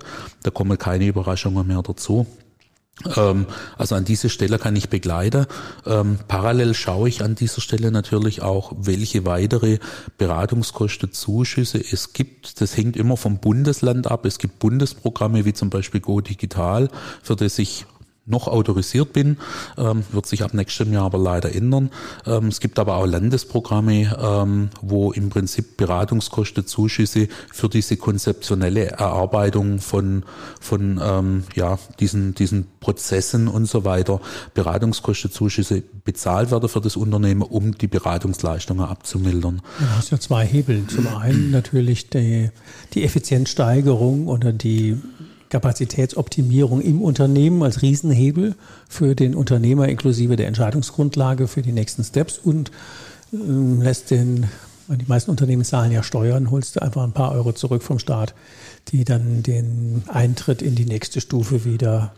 Da 0.43 0.51
kommen 0.51 0.79
keine 0.79 1.07
Überraschungen 1.07 1.67
mehr 1.67 1.83
dazu. 1.83 2.27
Ähm, 3.17 3.47
also 3.77 3.95
an 3.95 4.07
dieser 4.07 4.31
Stelle 4.31 4.59
kann 4.59 4.75
ich 4.75 4.89
begleiten. 4.89 5.45
Ähm, 5.85 6.19
parallel 6.27 6.73
schaue 6.73 7.11
ich 7.11 7.23
an 7.23 7.35
dieser 7.35 7.61
Stelle 7.61 7.91
natürlich 7.91 8.41
auch, 8.41 8.73
welche 8.79 9.27
weitere 9.27 9.79
Beratungskosten, 10.17 11.13
Zuschüsse 11.13 11.79
es 11.79 12.15
gibt. 12.15 12.63
Das 12.63 12.75
hängt 12.75 12.97
immer 12.97 13.19
vom 13.19 13.39
Bundesland 13.39 14.11
ab. 14.11 14.25
Es 14.25 14.39
gibt 14.39 14.59
Bundesprogramme 14.59 15.45
wie 15.45 15.53
zum 15.53 15.69
Beispiel 15.69 16.01
Go 16.01 16.23
Digital, 16.23 16.89
für 17.23 17.37
das 17.37 17.59
ich 17.59 17.85
noch 18.25 18.47
autorisiert 18.47 19.13
bin, 19.13 19.37
ähm, 19.77 20.05
wird 20.13 20.27
sich 20.27 20.45
ab 20.45 20.55
nächstem 20.55 20.93
Jahr 20.93 21.07
aber 21.07 21.19
leider 21.19 21.55
ändern. 21.55 21.91
Ähm, 22.25 22.49
es 22.49 22.61
gibt 22.61 22.79
aber 22.79 22.97
auch 22.97 23.07
Landesprogramme, 23.07 24.17
ähm, 24.21 24.71
wo 24.81 25.11
im 25.13 25.29
Prinzip 25.29 25.77
Beratungskosten, 25.77 26.67
Zuschüsse 26.67 27.29
für 27.53 27.69
diese 27.69 27.97
konzeptionelle 27.97 28.87
Erarbeitung 28.87 29.81
von, 29.81 30.25
von 30.61 31.01
ähm, 31.03 31.45
ja, 31.55 31.79
diesen, 31.99 32.35
diesen 32.35 32.67
Prozessen 32.79 33.49
und 33.49 33.67
so 33.67 33.85
weiter, 33.85 34.21
Beratungskosten, 34.55 35.33
Zuschüsse 35.33 35.83
bezahlt 36.05 36.51
werden 36.53 36.69
für 36.69 36.81
das 36.81 36.97
Unternehmen, 36.97 37.43
um 37.43 37.77
die 37.77 37.89
Beratungsleistungen 37.89 38.85
abzumildern. 38.85 39.63
Du 39.79 39.87
hast 39.97 40.11
ja 40.11 40.21
zwei 40.21 40.47
Hebel. 40.47 40.87
Zum 40.87 41.09
einen 41.09 41.51
natürlich 41.51 42.09
die, 42.11 42.51
die 42.95 43.05
Effizienzsteigerung 43.05 44.29
oder 44.29 44.53
die 44.53 45.01
Kapazitätsoptimierung 45.53 46.81
im 46.81 47.03
Unternehmen 47.03 47.63
als 47.63 47.83
Riesenhebel 47.83 48.55
für 48.89 49.15
den 49.15 49.35
Unternehmer 49.35 49.87
inklusive 49.87 50.37
der 50.37 50.47
Entscheidungsgrundlage 50.47 51.47
für 51.47 51.61
die 51.61 51.73
nächsten 51.73 52.03
Steps 52.05 52.39
und 52.39 52.71
äh, 53.35 53.37
lässt 53.37 54.11
den, 54.11 54.49
die 54.89 55.05
meisten 55.07 55.31
Unternehmen 55.31 55.63
zahlen 55.63 55.93
ja 55.93 56.03
Steuern, 56.03 56.51
holst 56.51 56.77
du 56.77 56.81
einfach 56.81 57.03
ein 57.03 57.13
paar 57.13 57.33
Euro 57.33 57.53
zurück 57.53 57.83
vom 57.83 57.99
Staat, 57.99 58.35
die 58.89 59.05
dann 59.05 59.43
den 59.43 60.05
Eintritt 60.09 60.63
in 60.63 60.75
die 60.75 60.87
nächste 60.87 61.21
Stufe 61.21 61.67
wieder 61.67 62.15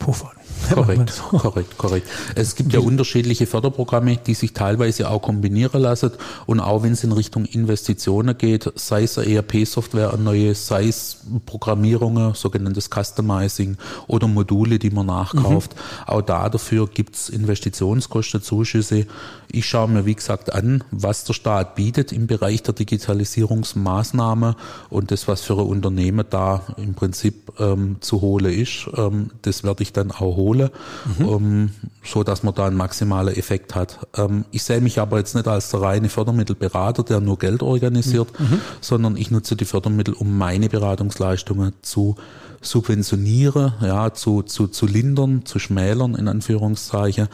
puffern. 0.00 0.30
Korrekt, 0.74 1.10
so. 1.30 1.38
korrekt, 1.38 1.78
korrekt. 1.78 2.08
Es 2.34 2.56
gibt 2.56 2.72
ja 2.72 2.80
unterschiedliche 2.80 3.46
Förderprogramme, 3.46 4.16
die 4.16 4.34
sich 4.34 4.52
teilweise 4.52 5.08
auch 5.08 5.22
kombinieren 5.22 5.80
lassen 5.80 6.10
und 6.46 6.60
auch 6.60 6.82
wenn 6.82 6.92
es 6.92 7.04
in 7.04 7.12
Richtung 7.12 7.44
Investitionen 7.44 8.36
geht, 8.36 8.70
sei 8.74 9.04
es 9.04 9.16
ERP-Software, 9.16 10.12
eine 10.12 10.22
neue, 10.22 10.54
sei 10.54 10.88
es 10.88 11.18
Programmierungen, 11.46 12.34
sogenanntes 12.34 12.88
Customizing 12.90 13.76
oder 14.06 14.26
Module, 14.26 14.78
die 14.78 14.90
man 14.90 15.06
nachkauft. 15.06 15.74
Mhm. 15.74 16.08
Auch 16.08 16.22
da 16.22 16.48
dafür 16.48 16.88
gibt 16.88 17.14
es 17.14 17.28
Investitionskosten, 17.28 18.42
Zuschüsse. 18.42 19.06
Ich 19.52 19.66
schaue 19.66 19.88
mir, 19.88 20.06
wie 20.06 20.14
gesagt, 20.14 20.52
an, 20.52 20.84
was 20.90 21.24
der 21.24 21.34
Staat 21.34 21.74
bietet 21.74 22.12
im 22.12 22.26
Bereich 22.26 22.62
der 22.62 22.74
Digitalisierungsmaßnahme 22.74 24.56
und 24.88 25.10
das, 25.10 25.28
was 25.28 25.42
für 25.42 25.54
ein 25.54 25.66
Unternehmen 25.66 26.24
da 26.30 26.62
im 26.76 26.94
Prinzip 26.94 27.52
ähm, 27.58 27.96
zu 28.00 28.20
holen 28.20 28.52
ist, 28.52 28.88
ähm, 28.96 29.30
das 29.42 29.64
werde 29.64 29.82
ich 29.82 29.89
dann 29.92 30.10
auch 30.10 30.36
holen, 30.36 30.70
mhm. 31.18 31.24
um, 31.24 31.70
so 32.04 32.22
dass 32.22 32.42
man 32.42 32.54
da 32.54 32.66
einen 32.66 32.76
maximalen 32.76 33.34
Effekt 33.34 33.74
hat. 33.74 34.06
Ähm, 34.16 34.44
ich 34.50 34.62
sehe 34.62 34.80
mich 34.80 34.98
aber 34.98 35.18
jetzt 35.18 35.34
nicht 35.34 35.48
als 35.48 35.70
der 35.70 35.82
reine 35.82 36.08
Fördermittelberater, 36.08 37.02
der 37.02 37.20
nur 37.20 37.38
Geld 37.38 37.62
organisiert, 37.62 38.28
mhm. 38.38 38.60
sondern 38.80 39.16
ich 39.16 39.30
nutze 39.30 39.56
die 39.56 39.64
Fördermittel, 39.64 40.14
um 40.14 40.38
meine 40.38 40.68
Beratungsleistungen 40.68 41.72
zu 41.82 42.16
subventioniere, 42.62 43.74
ja, 43.80 44.12
zu, 44.12 44.42
zu, 44.42 44.68
zu 44.68 44.86
lindern, 44.86 45.46
zu 45.46 45.58
schmälern, 45.58 46.14
in 46.14 46.28
Anführungszeichen, 46.28 47.28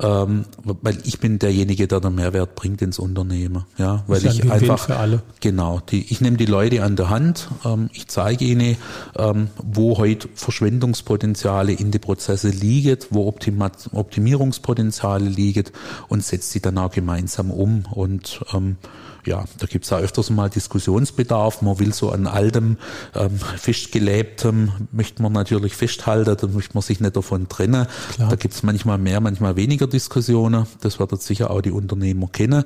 ähm, 0.00 0.46
weil 0.64 0.98
ich 1.04 1.20
bin 1.20 1.38
derjenige, 1.38 1.86
der 1.86 2.00
den 2.00 2.14
Mehrwert 2.14 2.54
bringt 2.54 2.80
ins 2.80 2.98
Unternehmen, 2.98 3.64
ja, 3.76 4.02
weil 4.06 4.24
ich 4.24 4.50
einfach, 4.50 4.86
für 4.86 4.96
alle. 4.96 5.22
genau, 5.40 5.80
die, 5.80 6.10
ich 6.10 6.22
nehme 6.22 6.38
die 6.38 6.46
Leute 6.46 6.82
an 6.82 6.96
der 6.96 7.10
Hand, 7.10 7.48
ähm, 7.66 7.90
ich 7.92 8.08
zeige 8.08 8.46
ihnen, 8.46 8.76
ähm, 9.16 9.48
wo 9.62 9.98
heute 9.98 10.28
Verschwendungspotenziale 10.34 11.72
in 11.72 11.90
die 11.90 11.98
Prozesse 11.98 12.48
liegen, 12.48 12.98
wo 13.10 13.28
Optima 13.28 13.70
Optimierungspotenziale 13.92 15.28
liegen 15.28 15.64
und 16.08 16.24
setze 16.24 16.50
sie 16.50 16.60
dann 16.60 16.78
auch 16.78 16.90
gemeinsam 16.90 17.50
um 17.50 17.84
und 17.92 18.40
ähm, 18.54 18.76
ja, 19.24 19.44
da 19.58 19.66
gibt's 19.66 19.90
ja 19.90 19.98
öfters 19.98 20.30
mal 20.30 20.50
Diskussionsbedarf. 20.50 21.62
Man 21.62 21.78
will 21.78 21.92
so 21.92 22.10
an 22.10 22.26
altem, 22.26 22.76
ähm, 23.14 23.38
festgelebtem, 23.56 24.61
möchte 24.92 25.22
man 25.22 25.32
natürlich 25.32 25.74
festhalten, 25.74 26.36
da 26.38 26.46
möchte 26.46 26.74
man 26.74 26.82
sich 26.82 27.00
nicht 27.00 27.16
davon 27.16 27.48
trennen. 27.48 27.86
Klar. 28.14 28.28
Da 28.30 28.36
gibt's 28.36 28.62
manchmal 28.62 28.98
mehr, 28.98 29.20
manchmal 29.20 29.56
weniger 29.56 29.86
Diskussionen. 29.86 30.66
Das 30.80 30.98
werden 30.98 31.18
sicher 31.18 31.50
auch 31.50 31.60
die 31.60 31.70
Unternehmer 31.70 32.28
kennen. 32.28 32.64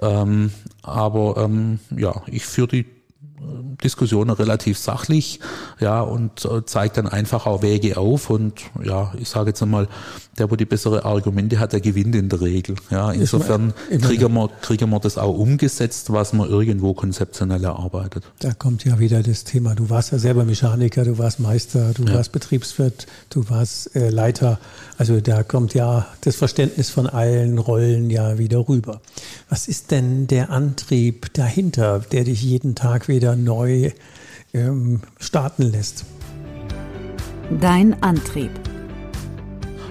Ähm, 0.00 0.50
aber 0.82 1.36
ähm, 1.44 1.78
ja, 1.96 2.22
ich 2.26 2.44
führe 2.44 2.68
die 2.68 2.86
Diskussionen 3.82 4.30
relativ 4.30 4.78
sachlich, 4.78 5.40
ja, 5.80 6.00
und 6.00 6.44
äh, 6.44 6.64
zeigt 6.64 6.96
dann 6.96 7.08
einfach 7.08 7.46
auch 7.46 7.62
Wege 7.62 7.96
auf 7.96 8.30
und 8.30 8.62
ja, 8.84 9.12
ich 9.18 9.28
sage 9.28 9.50
jetzt 9.50 9.62
einmal, 9.62 9.88
der, 10.38 10.50
wo 10.50 10.56
die 10.56 10.64
bessere 10.64 11.04
Argumente 11.04 11.58
hat, 11.58 11.72
der 11.72 11.80
gewinnt 11.80 12.14
in 12.14 12.28
der 12.28 12.40
Regel. 12.40 12.76
Ja, 12.90 13.12
insofern 13.12 13.74
kriegen 14.00 14.32
wir, 14.32 14.48
kriegen 14.62 14.88
wir 14.88 15.00
das 15.00 15.18
auch 15.18 15.36
umgesetzt, 15.36 16.12
was 16.12 16.32
man 16.32 16.48
irgendwo 16.48 16.94
konzeptionell 16.94 17.64
erarbeitet. 17.64 18.24
Da 18.38 18.54
kommt 18.54 18.84
ja 18.84 18.98
wieder 18.98 19.22
das 19.22 19.44
Thema, 19.44 19.74
du 19.74 19.90
warst 19.90 20.12
ja 20.12 20.18
selber 20.18 20.44
Mechaniker, 20.44 21.04
du 21.04 21.18
warst 21.18 21.40
Meister, 21.40 21.92
du 21.92 22.04
ja. 22.04 22.14
warst 22.14 22.32
Betriebswirt, 22.32 23.06
du 23.30 23.48
warst 23.50 23.94
äh, 23.94 24.08
Leiter. 24.08 24.58
Also 24.96 25.20
da 25.20 25.42
kommt 25.42 25.74
ja 25.74 26.06
das 26.22 26.36
Verständnis 26.36 26.90
von 26.90 27.06
allen 27.06 27.58
Rollen 27.58 28.08
ja 28.08 28.38
wieder 28.38 28.68
rüber. 28.68 29.00
Was 29.48 29.68
ist 29.68 29.90
denn 29.90 30.26
der 30.26 30.50
Antrieb 30.50 31.34
dahinter, 31.34 32.00
der 32.00 32.24
dich 32.24 32.42
jeden 32.42 32.74
Tag 32.74 33.08
wieder 33.08 33.31
neu 33.36 33.90
ähm, 34.54 35.00
starten 35.18 35.62
lässt? 35.62 36.04
Dein 37.60 38.02
Antrieb. 38.02 38.50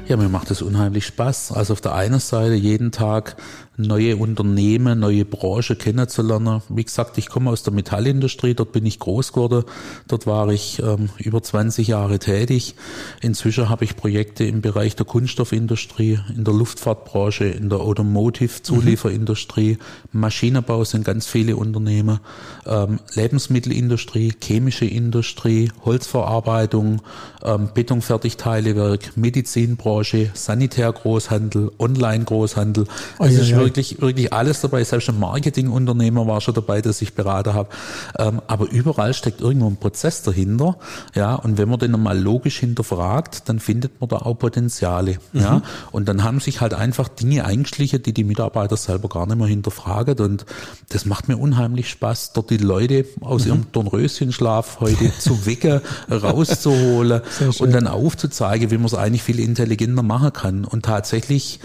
Ja, 0.07 0.17
mir 0.17 0.29
macht 0.29 0.51
es 0.51 0.61
unheimlich 0.61 1.05
Spaß. 1.05 1.53
Also 1.53 1.73
auf 1.73 1.81
der 1.81 1.95
einen 1.95 2.19
Seite 2.19 2.53
jeden 2.53 2.91
Tag 2.91 3.37
neue 3.77 4.17
Unternehmen, 4.17 4.99
neue 4.99 5.25
Branche 5.25 5.75
kennenzulernen. 5.75 6.61
Wie 6.69 6.83
gesagt, 6.83 7.17
ich 7.17 7.29
komme 7.29 7.49
aus 7.49 7.63
der 7.63 7.73
Metallindustrie, 7.73 8.53
dort 8.53 8.73
bin 8.73 8.85
ich 8.85 8.99
groß 8.99 9.33
geworden. 9.33 9.63
Dort 10.07 10.27
war 10.27 10.49
ich 10.49 10.81
ähm, 10.83 11.09
über 11.17 11.41
20 11.41 11.87
Jahre 11.87 12.19
tätig. 12.19 12.75
Inzwischen 13.21 13.69
habe 13.69 13.85
ich 13.85 13.95
Projekte 13.95 14.43
im 14.43 14.61
Bereich 14.61 14.95
der 14.95 15.05
Kunststoffindustrie, 15.05 16.19
in 16.35 16.43
der 16.43 16.53
Luftfahrtbranche, 16.53 17.45
in 17.45 17.69
der 17.69 17.79
Automotive-Zulieferindustrie, 17.79 19.77
mhm. 20.11 20.19
Maschinenbau 20.19 20.83
sind 20.83 21.05
ganz 21.05 21.27
viele 21.27 21.55
Unternehmen, 21.55 22.19
ähm, 22.65 22.99
Lebensmittelindustrie, 23.15 24.33
chemische 24.41 24.85
Industrie, 24.85 25.71
Holzverarbeitung, 25.85 27.01
ähm, 27.43 27.69
Betonfertigteilewerk, 27.73 29.15
Medizinbranche, 29.15 30.31
Sanitärgroßhandel, 30.33 31.71
Online-Großhandel. 31.79 32.85
Oh, 33.19 33.25
ja, 33.25 33.31
ja 33.41 33.60
wirklich, 33.65 34.01
wirklich 34.01 34.33
alles 34.33 34.61
dabei. 34.61 34.83
Selbst 34.83 35.09
ein 35.09 35.19
Marketingunternehmer 35.19 36.27
war 36.27 36.41
schon 36.41 36.53
dabei, 36.53 36.81
das 36.81 37.01
ich 37.01 37.13
beraten 37.13 37.53
habe. 37.53 37.69
Ähm, 38.17 38.41
aber 38.47 38.69
überall 38.69 39.13
steckt 39.13 39.41
irgendwo 39.41 39.67
ein 39.67 39.77
Prozess 39.77 40.23
dahinter. 40.23 40.77
Ja, 41.15 41.35
und 41.35 41.57
wenn 41.57 41.69
man 41.69 41.79
den 41.79 41.91
mal 41.91 42.19
logisch 42.19 42.59
hinterfragt, 42.59 43.49
dann 43.49 43.59
findet 43.59 43.99
man 43.99 44.09
da 44.09 44.17
auch 44.17 44.35
Potenziale. 44.35 45.17
Mhm. 45.33 45.41
Ja, 45.41 45.61
und 45.91 46.07
dann 46.07 46.23
haben 46.23 46.39
sich 46.39 46.61
halt 46.61 46.73
einfach 46.73 47.07
Dinge 47.07 47.45
eingeschlichen, 47.45 48.03
die 48.03 48.13
die 48.13 48.23
Mitarbeiter 48.23 48.77
selber 48.77 49.09
gar 49.09 49.25
nicht 49.25 49.37
mehr 49.37 49.47
hinterfragen. 49.47 50.17
Und 50.19 50.45
das 50.89 51.05
macht 51.05 51.27
mir 51.27 51.37
unheimlich 51.37 51.89
Spaß, 51.89 52.33
dort 52.33 52.49
die 52.49 52.57
Leute 52.57 53.05
aus 53.21 53.45
mhm. 53.45 53.47
ihrem 53.47 53.65
Dornröschenschlaf 53.71 54.79
heute 54.79 55.11
zu 55.19 55.45
wecken, 55.45 55.81
rauszuholen 56.09 57.21
und 57.59 57.71
dann 57.71 57.87
aufzuzeigen, 57.87 58.71
wie 58.71 58.77
man 58.77 58.85
es 58.85 58.93
eigentlich 58.93 59.23
viel 59.23 59.39
intelligenter 59.39 60.03
machen 60.03 60.33
kann. 60.33 60.65
Und 60.65 60.85
tatsächlich 60.85 61.59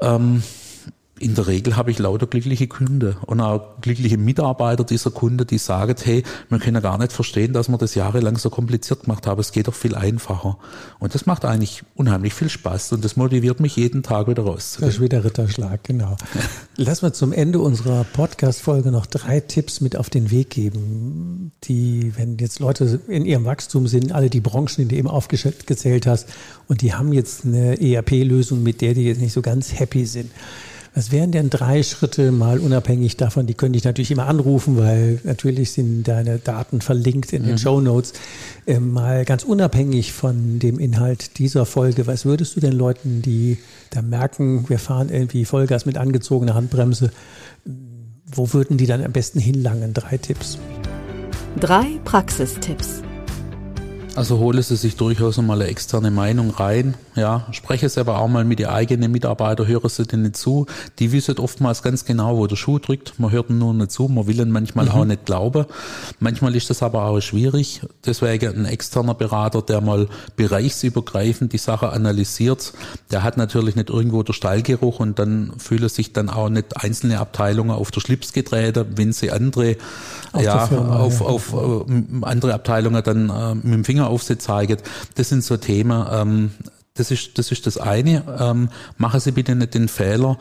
ähm, 0.00 0.42
in 1.20 1.36
der 1.36 1.46
Regel 1.46 1.76
habe 1.76 1.92
ich 1.92 1.98
lauter 2.00 2.26
glückliche 2.26 2.66
Kunden 2.66 3.16
und 3.26 3.40
auch 3.40 3.80
glückliche 3.80 4.18
Mitarbeiter 4.18 4.82
dieser 4.82 5.12
Kunde, 5.12 5.46
die 5.46 5.58
sagen, 5.58 5.94
hey, 6.02 6.24
wir 6.48 6.58
können 6.58 6.82
gar 6.82 6.98
nicht 6.98 7.12
verstehen, 7.12 7.52
dass 7.52 7.68
wir 7.68 7.78
das 7.78 7.94
jahrelang 7.94 8.36
so 8.36 8.50
kompliziert 8.50 9.02
gemacht 9.02 9.26
haben. 9.26 9.40
Es 9.40 9.52
geht 9.52 9.68
doch 9.68 9.74
viel 9.74 9.94
einfacher. 9.94 10.58
Und 10.98 11.14
das 11.14 11.24
macht 11.24 11.44
eigentlich 11.44 11.84
unheimlich 11.94 12.34
viel 12.34 12.48
Spaß 12.48 12.92
und 12.92 13.04
das 13.04 13.16
motiviert 13.16 13.60
mich 13.60 13.76
jeden 13.76 14.02
Tag 14.02 14.26
wieder 14.26 14.42
raus. 14.42 14.76
Das 14.80 14.94
ist 14.94 15.00
wieder 15.00 15.24
Ritterschlag, 15.24 15.84
genau. 15.84 16.16
Lass 16.76 17.02
mal 17.02 17.12
zum 17.12 17.32
Ende 17.32 17.60
unserer 17.60 18.02
Podcast-Folge 18.02 18.90
noch 18.90 19.06
drei 19.06 19.38
Tipps 19.38 19.80
mit 19.80 19.96
auf 19.96 20.10
den 20.10 20.32
Weg 20.32 20.50
geben, 20.50 21.52
die, 21.62 22.12
wenn 22.16 22.38
jetzt 22.38 22.58
Leute 22.58 23.00
in 23.06 23.24
ihrem 23.24 23.44
Wachstum 23.44 23.86
sind, 23.86 24.10
alle 24.10 24.30
die 24.30 24.40
Branchen, 24.40 24.78
die 24.78 24.88
du 24.88 24.96
eben 24.96 25.08
aufgezählt 25.08 26.08
hast, 26.08 26.28
und 26.66 26.82
die 26.82 26.92
haben 26.92 27.12
jetzt 27.12 27.44
eine 27.44 27.80
ERP-Lösung, 27.80 28.64
mit 28.64 28.80
der 28.80 28.94
die 28.94 29.04
jetzt 29.04 29.20
nicht 29.20 29.32
so 29.32 29.42
ganz 29.42 29.78
happy 29.78 30.06
sind. 30.06 30.30
Was 30.96 31.10
wären 31.10 31.32
denn 31.32 31.50
drei 31.50 31.82
Schritte 31.82 32.30
mal 32.30 32.60
unabhängig 32.60 33.16
davon? 33.16 33.48
Die 33.48 33.54
könnte 33.54 33.76
ich 33.76 33.82
natürlich 33.82 34.12
immer 34.12 34.28
anrufen, 34.28 34.76
weil 34.76 35.18
natürlich 35.24 35.72
sind 35.72 36.06
deine 36.06 36.38
Daten 36.38 36.80
verlinkt 36.80 37.32
in 37.32 37.42
den 37.42 37.52
mhm. 37.52 37.58
Show 37.58 37.80
Notes. 37.80 38.12
Äh, 38.64 38.78
mal 38.78 39.24
ganz 39.24 39.42
unabhängig 39.42 40.12
von 40.12 40.60
dem 40.60 40.78
Inhalt 40.78 41.38
dieser 41.38 41.66
Folge, 41.66 42.06
was 42.06 42.24
würdest 42.24 42.54
du 42.54 42.60
denn 42.60 42.74
Leuten, 42.74 43.22
die 43.22 43.58
da 43.90 44.02
merken, 44.02 44.68
wir 44.68 44.78
fahren 44.78 45.08
irgendwie 45.08 45.44
Vollgas 45.44 45.84
mit 45.84 45.98
angezogener 45.98 46.54
Handbremse, 46.54 47.10
wo 48.26 48.52
würden 48.52 48.78
die 48.78 48.86
dann 48.86 49.02
am 49.02 49.10
besten 49.10 49.40
hinlangen? 49.40 49.94
Drei 49.94 50.16
Tipps. 50.16 50.58
Drei 51.58 51.98
Praxistipps. 52.04 53.02
Also 54.14 54.38
hole 54.38 54.62
sie 54.62 54.76
sich 54.76 54.94
durchaus 54.94 55.38
mal 55.38 55.60
eine 55.60 55.68
externe 55.68 56.12
Meinung 56.12 56.50
rein. 56.50 56.94
Ja, 57.16 57.46
spreche 57.50 57.86
es 57.86 57.98
aber 57.98 58.18
auch 58.18 58.28
mal 58.28 58.44
mit 58.44 58.58
den 58.58 58.66
eigenen 58.66 59.10
Mitarbeitern, 59.10 59.66
höre 59.66 59.88
sie 59.88 60.04
denen 60.04 60.22
nicht 60.24 60.36
zu. 60.36 60.66
Die 60.98 61.12
wissen 61.12 61.38
oftmals 61.38 61.82
ganz 61.82 62.04
genau, 62.04 62.36
wo 62.36 62.46
der 62.46 62.56
Schuh 62.56 62.78
drückt. 62.78 63.18
Man 63.18 63.30
hört 63.30 63.50
nur 63.50 63.72
nicht 63.74 63.90
zu, 63.90 64.08
man 64.08 64.26
will 64.26 64.38
ihnen 64.38 64.50
manchmal 64.50 64.86
mhm. 64.86 64.90
auch 64.92 65.04
nicht 65.04 65.24
glauben. 65.24 65.64
Manchmal 66.20 66.54
ist 66.54 66.70
das 66.70 66.82
aber 66.82 67.04
auch 67.04 67.20
schwierig. 67.20 67.80
Deswegen 68.04 68.54
ein 68.54 68.64
externer 68.66 69.14
Berater, 69.14 69.62
der 69.62 69.80
mal 69.80 70.08
bereichsübergreifend 70.36 71.52
die 71.52 71.58
Sache 71.58 71.90
analysiert, 71.90 72.72
der 73.10 73.22
hat 73.22 73.36
natürlich 73.36 73.76
nicht 73.76 73.90
irgendwo 73.90 74.22
der 74.22 74.32
Stallgeruch 74.32 75.00
und 75.00 75.18
dann 75.18 75.52
fühlen 75.58 75.88
sich 75.88 76.12
dann 76.12 76.28
auch 76.28 76.48
nicht 76.48 76.76
einzelne 76.76 77.20
Abteilungen 77.20 77.70
auf 77.70 77.90
der 77.90 78.00
Schlips 78.00 78.32
getreten, 78.32 78.86
wenn 78.96 79.12
sie 79.12 79.30
andere, 79.30 79.76
auf 80.32 80.42
ja, 80.42 80.66
Firma, 80.66 80.96
auf, 80.98 81.20
ja. 81.20 81.26
auf, 81.26 81.54
äh, 81.54 82.22
andere 82.22 82.54
Abteilungen 82.54 83.02
dann 83.02 83.30
äh, 83.30 83.54
mit 83.54 83.72
dem 83.72 83.84
Finger 83.84 83.94
Finger 83.94 84.08
auf 84.08 84.22
sie 84.22 84.38
zeigen. 84.38 84.78
Das 85.14 85.28
sind 85.28 85.44
so 85.44 85.56
Themen. 85.56 86.04
Ähm, 86.10 86.50
das 86.94 87.10
ist, 87.10 87.38
das 87.38 87.50
ist 87.52 87.66
das 87.66 87.76
eine. 87.76 88.24
Ähm, 88.38 88.68
machen 88.96 89.20
Sie 89.20 89.32
bitte 89.32 89.54
nicht 89.54 89.74
den 89.74 89.88
Fehler, 89.88 90.38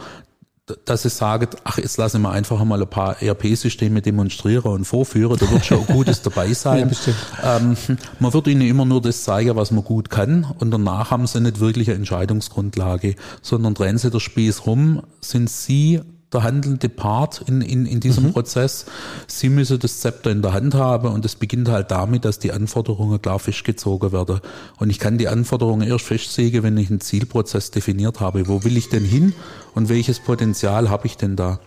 dass 0.85 1.01
sie 1.01 1.09
sagen, 1.09 1.49
ach, 1.65 1.77
jetzt 1.77 1.97
lassen 1.97 2.21
wir 2.21 2.31
einfach 2.31 2.63
mal 2.63 2.81
ein 2.81 2.89
paar 2.89 3.21
ERP-Systeme 3.21 4.01
demonstrieren 4.01 4.71
und 4.71 4.85
vorführen, 4.85 5.37
da 5.37 5.51
wird 5.51 5.65
schon 5.65 5.85
Gutes 5.87 6.21
dabei 6.21 6.53
sein. 6.53 6.89
Ja, 7.41 7.57
ähm, 7.57 7.75
man 8.19 8.33
wird 8.33 8.47
ihnen 8.47 8.61
immer 8.61 8.85
nur 8.85 9.01
das 9.01 9.23
zeigen, 9.23 9.57
was 9.57 9.71
man 9.71 9.83
gut 9.83 10.09
kann 10.09 10.45
und 10.59 10.71
danach 10.71 11.11
haben 11.11 11.27
sie 11.27 11.41
nicht 11.41 11.59
wirklich 11.59 11.89
eine 11.89 11.97
Entscheidungsgrundlage, 11.97 13.15
sondern 13.41 13.73
drehen 13.73 13.97
sie 13.97 14.09
der 14.09 14.21
Spieß 14.21 14.65
rum, 14.65 15.03
sind 15.19 15.49
sie 15.49 16.01
der 16.33 16.43
handelnde 16.43 16.89
Part 16.89 17.43
in, 17.47 17.61
in, 17.61 17.85
in 17.85 17.99
diesem 17.99 18.25
mhm. 18.25 18.33
Prozess. 18.33 18.85
Sie 19.27 19.49
müssen 19.49 19.79
das 19.79 19.99
Zepter 19.99 20.31
in 20.31 20.41
der 20.41 20.53
Hand 20.53 20.73
haben 20.73 21.09
und 21.09 21.25
es 21.25 21.35
beginnt 21.35 21.69
halt 21.69 21.91
damit, 21.91 22.25
dass 22.25 22.39
die 22.39 22.51
Anforderungen 22.51 23.21
klar 23.21 23.39
festgezogen 23.39 24.11
werden. 24.11 24.39
Und 24.77 24.89
ich 24.89 24.99
kann 24.99 25.17
die 25.17 25.27
Anforderungen 25.27 25.87
erst 25.87 26.05
festlegen, 26.05 26.63
wenn 26.63 26.77
ich 26.77 26.89
einen 26.89 27.01
Zielprozess 27.01 27.71
definiert 27.71 28.19
habe. 28.19 28.47
Wo 28.47 28.63
will 28.63 28.77
ich 28.77 28.89
denn 28.89 29.05
hin 29.05 29.33
und 29.75 29.89
welches 29.89 30.19
Potenzial 30.19 30.89
habe 30.89 31.07
ich 31.07 31.17
denn 31.17 31.35
da? 31.35 31.59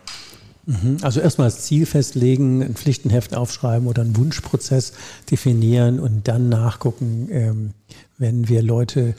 Mhm. 0.66 0.99
Also 1.02 1.20
erstmal 1.20 1.49
das 1.49 1.62
Ziel 1.62 1.87
festlegen, 1.87 2.62
ein 2.62 2.75
Pflichtenheft 2.75 3.35
aufschreiben 3.35 3.87
oder 3.87 4.02
einen 4.02 4.16
Wunschprozess 4.16 4.92
definieren 5.30 6.00
und 6.00 6.26
dann 6.29 6.48
nachgucken, 6.48 7.29
ähm, 7.31 7.70
wenn 8.18 8.48
wir 8.48 8.62
Leute 8.62 9.14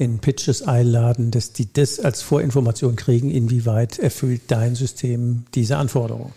in 0.00 0.18
Pitches 0.18 0.62
einladen, 0.62 1.30
dass 1.30 1.52
die 1.52 1.70
das 1.70 2.00
als 2.00 2.22
Vorinformation 2.22 2.96
kriegen, 2.96 3.30
inwieweit 3.30 3.98
erfüllt 3.98 4.40
dein 4.48 4.74
System 4.74 5.44
diese 5.54 5.76
Anforderung. 5.76 6.32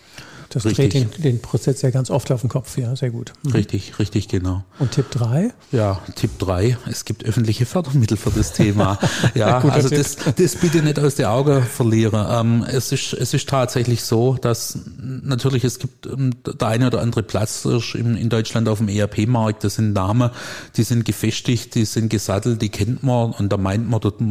Das 0.53 0.65
richtig. 0.65 0.91
dreht 0.91 1.17
den, 1.17 1.23
den, 1.23 1.41
Prozess 1.41 1.81
ja 1.81 1.89
ganz 1.89 2.11
oft 2.11 2.31
auf 2.31 2.41
den 2.41 2.49
Kopf, 2.49 2.77
ja, 2.77 2.95
sehr 2.95 3.09
gut. 3.09 3.33
Mhm. 3.41 3.53
Richtig, 3.53 3.97
richtig, 3.97 4.27
genau. 4.27 4.63
Und 4.77 4.91
Tipp 4.91 5.09
3? 5.09 5.51
Ja, 5.71 5.99
Tipp 6.15 6.37
3, 6.37 6.77
es 6.87 7.05
gibt 7.05 7.25
öffentliche 7.25 7.65
Fördermittel 7.65 8.17
für 8.17 8.29
das 8.29 8.53
Thema. 8.53 8.99
ja, 9.33 9.57
also 9.59 9.89
das, 9.89 10.15
das 10.35 10.55
bitte 10.55 10.83
nicht 10.83 10.99
aus 10.99 11.15
den 11.15 11.25
Augen 11.25 11.63
verlieren. 11.63 12.23
Ähm, 12.29 12.65
es, 12.67 12.91
ist, 12.91 13.13
es 13.13 13.33
ist 13.33 13.49
tatsächlich 13.49 14.03
so, 14.03 14.35
dass 14.35 14.77
natürlich 14.99 15.63
es 15.63 15.79
gibt 15.79 16.05
ähm, 16.05 16.31
der 16.45 16.67
eine 16.67 16.87
oder 16.87 17.01
andere 17.01 17.23
Platz 17.23 17.65
in, 17.95 18.15
in 18.15 18.29
Deutschland 18.29 18.69
auf 18.69 18.77
dem 18.77 18.89
ERP-Markt, 18.89 19.63
das 19.63 19.75
sind 19.75 19.93
Namen, 19.93 20.29
die 20.77 20.83
sind 20.83 21.03
gefestigt, 21.03 21.73
die 21.73 21.85
sind 21.85 22.09
gesattelt, 22.09 22.61
die 22.61 22.69
kennt 22.69 23.01
man 23.01 23.31
und 23.31 23.51
da 23.51 23.57
meint 23.57 23.89
man, 23.89 23.99
dort, 23.99 24.21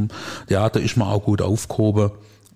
ja, 0.49 0.71
da 0.71 0.79
ist 0.79 0.97
man 0.97 1.09
auch 1.09 1.25
gut 1.25 1.43
aufgehoben. 1.43 2.13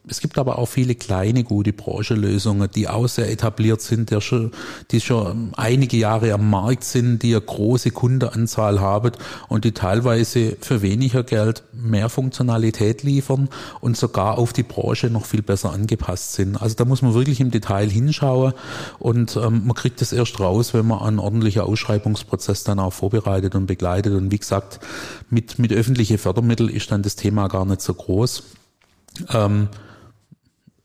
Es 0.09 0.21
gibt 0.21 0.39
aber 0.39 0.59
auch 0.59 0.67
viele 0.67 0.95
kleine 0.95 1.43
gute 1.43 1.73
Branchenlösungen, 1.73 2.71
die 2.73 2.87
auch 2.89 3.09
sehr 3.09 3.29
etabliert 3.29 3.81
sind, 3.81 4.11
die 4.11 4.21
schon, 4.21 4.53
die 4.93 5.01
schon 5.01 5.53
einige 5.57 5.97
Jahre 5.97 6.33
am 6.33 6.49
Markt 6.49 6.85
sind, 6.85 7.25
die 7.25 7.35
eine 7.35 7.41
große 7.41 7.91
Kundenanzahl 7.91 8.81
haben 8.81 9.11
und 9.49 9.65
die 9.65 9.73
teilweise 9.73 10.57
für 10.61 10.81
weniger 10.81 11.25
Geld 11.25 11.65
mehr 11.73 12.09
Funktionalität 12.09 13.03
liefern 13.03 13.49
und 13.81 13.97
sogar 13.97 14.39
auf 14.39 14.53
die 14.53 14.63
Branche 14.63 15.11
noch 15.11 15.25
viel 15.25 15.43
besser 15.43 15.73
angepasst 15.73 16.35
sind. 16.35 16.63
Also 16.63 16.77
da 16.77 16.85
muss 16.85 17.03
man 17.03 17.15
wirklich 17.15 17.41
im 17.41 17.51
Detail 17.51 17.91
hinschauen 17.91 18.53
und 19.01 19.37
ähm, 19.37 19.63
man 19.65 19.75
kriegt 19.75 20.01
das 20.01 20.13
erst 20.13 20.39
raus, 20.39 20.73
wenn 20.73 20.87
man 20.87 21.01
einen 21.01 21.19
ordentlichen 21.19 21.63
Ausschreibungsprozess 21.63 22.63
dann 22.63 22.79
auch 22.79 22.93
vorbereitet 22.93 23.57
und 23.57 23.67
begleitet. 23.67 24.15
Und 24.15 24.31
wie 24.31 24.39
gesagt, 24.39 24.79
mit, 25.31 25.59
mit 25.59 25.73
öffentlichen 25.73 26.19
Fördermitteln 26.19 26.69
ist 26.69 26.93
dann 26.93 27.03
das 27.03 27.17
Thema 27.17 27.49
gar 27.49 27.65
nicht 27.65 27.81
so 27.81 27.93
groß. 27.93 28.45
Ähm, 29.33 29.69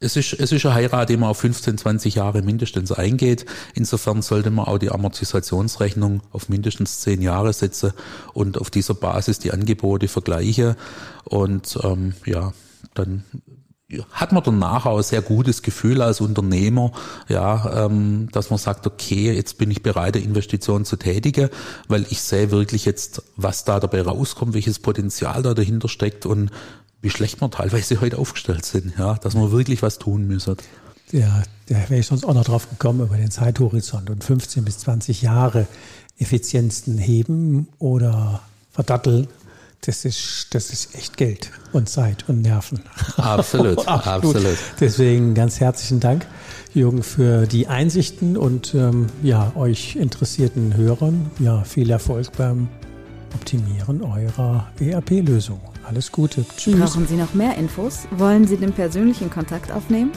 es 0.01 0.15
ist, 0.15 0.33
es 0.33 0.51
ist 0.51 0.65
eine 0.65 0.73
Heirat, 0.73 1.09
die 1.09 1.17
man 1.17 1.29
auf 1.29 1.37
15, 1.37 1.77
20 1.77 2.15
Jahre 2.15 2.41
mindestens 2.41 2.91
eingeht. 2.91 3.45
Insofern 3.75 4.23
sollte 4.23 4.49
man 4.49 4.65
auch 4.65 4.79
die 4.79 4.91
Amortisationsrechnung 4.91 6.21
auf 6.31 6.49
mindestens 6.49 7.01
10 7.01 7.21
Jahre 7.21 7.53
setzen 7.53 7.93
und 8.33 8.59
auf 8.59 8.71
dieser 8.71 8.95
Basis 8.95 9.37
die 9.37 9.51
Angebote 9.51 10.07
vergleichen. 10.07 10.75
Und 11.23 11.77
ähm, 11.83 12.15
ja, 12.25 12.51
dann 12.95 13.23
hat 14.11 14.31
man 14.31 14.43
danach 14.43 14.85
auch 14.85 14.97
ein 14.97 15.03
sehr 15.03 15.21
gutes 15.21 15.61
Gefühl 15.61 16.01
als 16.01 16.21
Unternehmer, 16.21 16.93
ja, 17.27 17.85
ähm, 17.85 18.29
dass 18.31 18.49
man 18.49 18.57
sagt, 18.57 18.87
okay, 18.87 19.33
jetzt 19.33 19.57
bin 19.57 19.69
ich 19.69 19.83
bereit, 19.83 20.15
eine 20.15 20.25
Investition 20.25 20.85
zu 20.85 20.95
tätigen, 20.95 21.49
weil 21.87 22.05
ich 22.09 22.21
sehe 22.21 22.51
wirklich 22.51 22.85
jetzt, 22.85 23.21
was 23.35 23.65
da 23.65 23.79
dabei 23.79 24.01
rauskommt, 24.01 24.53
welches 24.53 24.79
Potenzial 24.79 25.43
da 25.43 25.53
dahinter 25.53 25.89
steckt 25.89 26.25
und 26.25 26.51
wie 27.01 27.09
schlecht 27.09 27.41
wir 27.41 27.49
teilweise 27.49 27.99
heute 28.01 28.17
aufgestellt 28.17 28.65
sind, 28.65 28.93
ja, 28.97 29.15
dass 29.15 29.35
wir 29.35 29.51
wirklich 29.51 29.81
was 29.81 29.97
tun 29.97 30.27
müssen. 30.27 30.57
Ja, 31.11 31.43
da 31.67 31.75
wäre 31.89 31.99
ich 31.99 32.07
sonst 32.07 32.25
auch 32.25 32.33
noch 32.33 32.45
drauf 32.45 32.69
gekommen 32.69 33.01
über 33.01 33.17
den 33.17 33.31
Zeithorizont 33.31 34.09
und 34.09 34.23
15 34.23 34.63
bis 34.63 34.79
20 34.79 35.21
Jahre 35.21 35.67
Effizienzen 36.17 36.97
heben 36.97 37.67
oder 37.79 38.41
verdatteln. 38.71 39.27
Das 39.81 40.05
ist, 40.05 40.47
das 40.51 40.69
ist 40.69 40.93
echt 40.93 41.17
Geld 41.17 41.49
und 41.73 41.89
Zeit 41.89 42.29
und 42.29 42.41
Nerven. 42.41 42.81
Absolut, 43.17 43.87
absolut, 43.87 44.35
absolut. 44.35 44.57
Deswegen 44.79 45.33
ganz 45.33 45.59
herzlichen 45.59 45.99
Dank, 45.99 46.27
Jürgen, 46.75 47.01
für 47.01 47.47
die 47.47 47.67
Einsichten 47.67 48.37
und 48.37 48.75
ähm, 48.75 49.07
ja, 49.23 49.51
euch 49.55 49.95
interessierten 49.95 50.77
Hörern. 50.77 51.31
Ja, 51.39 51.63
viel 51.63 51.89
Erfolg 51.89 52.31
beim 52.37 52.67
Optimieren 53.33 54.03
eurer 54.03 54.67
ERP-Lösung. 54.79 55.70
Alles 55.91 56.11
Gute. 56.13 56.45
Tschüss. 56.55 56.79
Brauchen 56.79 57.05
Sie 57.05 57.17
noch 57.17 57.33
mehr 57.33 57.57
Infos? 57.57 58.07
Wollen 58.11 58.47
Sie 58.47 58.55
den 58.55 58.71
persönlichen 58.71 59.29
Kontakt 59.29 59.73
aufnehmen? 59.73 60.13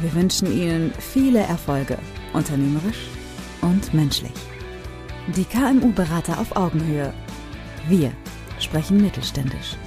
Wir 0.00 0.14
wünschen 0.14 0.52
Ihnen 0.52 0.92
viele 0.98 1.40
Erfolge, 1.40 1.96
unternehmerisch 2.34 3.08
und 3.62 3.94
menschlich. 3.94 4.34
Die 5.34 5.44
KMU-Berater 5.44 6.38
auf 6.38 6.54
Augenhöhe. 6.56 7.14
Wir 7.88 8.12
sprechen 8.58 9.00
mittelständisch. 9.00 9.78